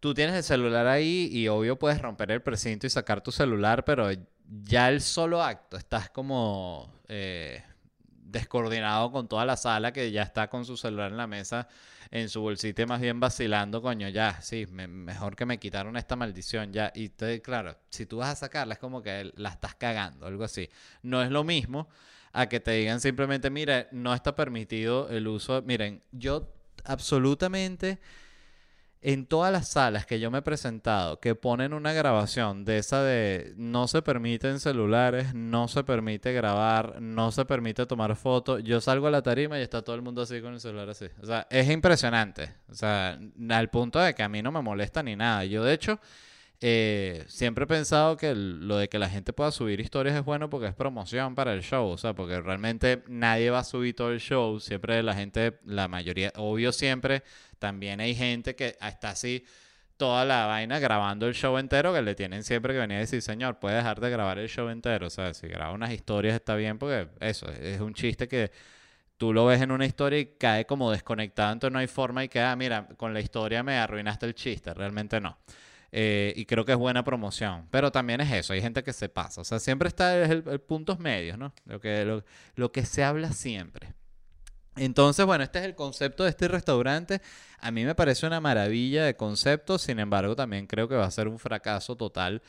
[0.00, 3.84] tú tienes el celular ahí y obvio puedes romper el precinto y sacar tu celular,
[3.86, 4.10] pero
[4.46, 7.62] ya el solo acto estás como eh,
[7.98, 11.68] descoordinado con toda la sala que ya está con su celular en la mesa
[12.14, 16.72] en su bolsita más bien vacilando, coño, ya, sí, mejor que me quitaron esta maldición,
[16.72, 16.92] ya.
[16.94, 20.44] Y te, claro, si tú vas a sacarla es como que la estás cagando, algo
[20.44, 20.70] así.
[21.02, 21.88] No es lo mismo
[22.32, 25.60] a que te digan simplemente, mire, no está permitido el uso.
[25.62, 26.54] Miren, yo
[26.84, 27.98] absolutamente
[29.06, 33.02] en todas las salas que yo me he presentado que ponen una grabación de esa
[33.02, 38.80] de no se permiten celulares, no se permite grabar, no se permite tomar fotos, yo
[38.80, 41.04] salgo a la tarima y está todo el mundo así con el celular así.
[41.22, 42.54] O sea, es impresionante.
[42.70, 43.18] O sea,
[43.50, 45.44] al punto de que a mí no me molesta ni nada.
[45.44, 46.00] Yo de hecho
[46.66, 50.48] eh, siempre he pensado que lo de que la gente pueda subir historias es bueno
[50.48, 54.10] porque es promoción para el show, o sea, porque realmente nadie va a subir todo
[54.10, 57.22] el show, siempre la gente, la mayoría, obvio siempre,
[57.58, 59.44] también hay gente que está así
[59.98, 63.20] toda la vaina grabando el show entero que le tienen siempre que venir a decir,
[63.20, 66.56] señor, puede dejar de grabar el show entero, o sea, si graba unas historias está
[66.56, 68.50] bien porque eso, es un chiste que
[69.18, 72.28] tú lo ves en una historia y cae como desconectado, entonces no hay forma y
[72.30, 75.36] que, ah, mira, con la historia me arruinaste el chiste, realmente no.
[75.96, 77.68] Eh, y creo que es buena promoción.
[77.70, 79.42] Pero también es eso, hay gente que se pasa.
[79.42, 81.54] O sea, siempre está el, el puntos medios, ¿no?
[81.66, 82.24] Lo que, lo,
[82.56, 83.94] lo que se habla siempre.
[84.74, 87.22] Entonces, bueno, este es el concepto de este restaurante.
[87.60, 91.10] A mí me parece una maravilla de concepto, sin embargo, también creo que va a
[91.12, 92.42] ser un fracaso total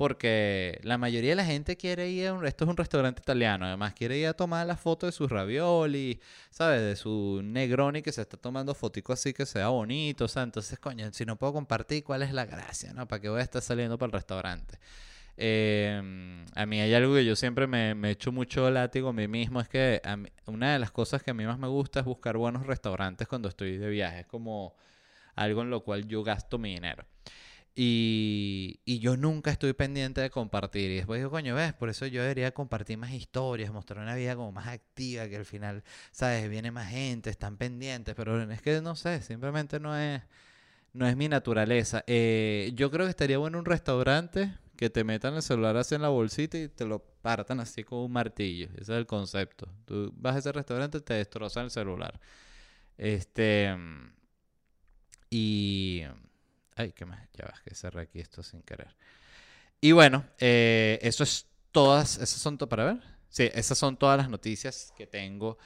[0.00, 3.66] porque la mayoría de la gente quiere ir a un, esto es un restaurante italiano,
[3.66, 6.80] además quiere ir a tomar la foto de sus ravioli, ¿sabes?
[6.80, 10.78] De su Negroni que se está tomando fotico así que sea bonito, o sea, entonces,
[10.78, 13.06] coño, si no puedo compartir, ¿cuál es la gracia, no?
[13.06, 14.78] ¿Para qué voy a estar saliendo para el restaurante?
[15.36, 19.28] Eh, a mí hay algo que yo siempre me, me echo mucho látigo a mí
[19.28, 20.00] mismo, es que
[20.46, 23.50] una de las cosas que a mí más me gusta es buscar buenos restaurantes cuando
[23.50, 24.74] estoy de viaje, es como
[25.34, 27.04] algo en lo cual yo gasto mi dinero.
[27.74, 30.90] Y, y yo nunca estoy pendiente de compartir.
[30.90, 34.36] Y después digo, coño, ves, por eso yo debería compartir más historias, mostrar una vida
[34.36, 36.48] como más activa, que al final, ¿sabes?
[36.50, 40.22] Viene más gente, están pendientes, pero es que no sé, simplemente no es,
[40.92, 42.04] no es mi naturaleza.
[42.06, 46.02] Eh, yo creo que estaría bueno un restaurante que te metan el celular así en
[46.02, 48.68] la bolsita y te lo partan así con un martillo.
[48.74, 49.68] Ese es el concepto.
[49.84, 52.18] Tú vas a ese restaurante, te destrozan el celular.
[52.96, 53.76] Este.
[55.30, 56.04] Y.
[56.80, 57.20] Ay, ¿qué más?
[57.36, 58.88] Ya ves que cerré aquí esto sin querer.
[59.82, 62.16] Y bueno, eh, eso es todas.
[62.16, 62.56] Esas son.
[62.56, 63.00] Para ver.
[63.28, 65.58] Sí, esas son todas las noticias que tengo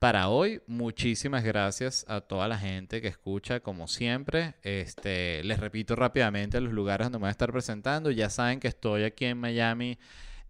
[0.00, 0.60] para hoy.
[0.66, 4.56] Muchísimas gracias a toda la gente que escucha, como siempre.
[4.62, 8.10] Este, les repito rápidamente los lugares donde me voy a estar presentando.
[8.10, 9.98] Ya saben que estoy aquí en Miami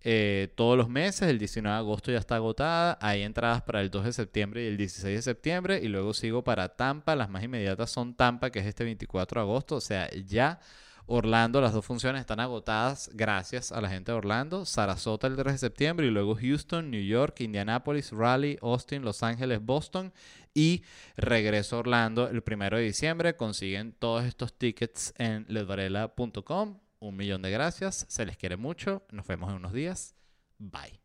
[0.09, 1.29] eh, todos los meses.
[1.29, 2.97] El 19 de agosto ya está agotada.
[3.01, 5.81] Hay entradas para el 2 de septiembre y el 16 de septiembre.
[5.83, 7.17] Y luego sigo para Tampa.
[7.17, 9.75] Las más inmediatas son Tampa, que es este 24 de agosto.
[9.75, 10.61] O sea, ya
[11.07, 14.65] Orlando, las dos funciones están agotadas gracias a la gente de Orlando.
[14.65, 19.61] Sarasota el 3 de septiembre y luego Houston, New York, Indianapolis, Raleigh, Austin, Los Ángeles,
[19.61, 20.13] Boston
[20.55, 20.85] y
[21.17, 23.35] regreso a Orlando el 1 de diciembre.
[23.35, 26.86] Consiguen todos estos tickets en ledvarela.com.
[27.01, 28.07] Un millón de gracias.
[28.09, 29.03] Se les quiere mucho.
[29.11, 30.15] Nos vemos en unos días.
[30.59, 31.01] Bye.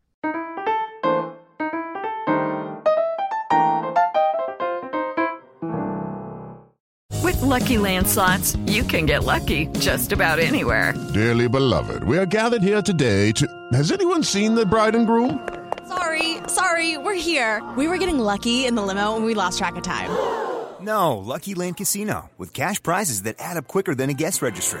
[7.22, 10.94] With Lucky Land slots, you can get lucky just about anywhere.
[11.14, 13.46] Dearly beloved, we are gathered here today to.
[13.72, 15.46] Has anyone seen the bride and groom?
[15.88, 17.62] Sorry, sorry, we're here.
[17.76, 20.10] We were getting lucky in the limo and we lost track of time.
[20.80, 24.80] No, Lucky Land Casino, with cash prizes that add up quicker than a guest registry.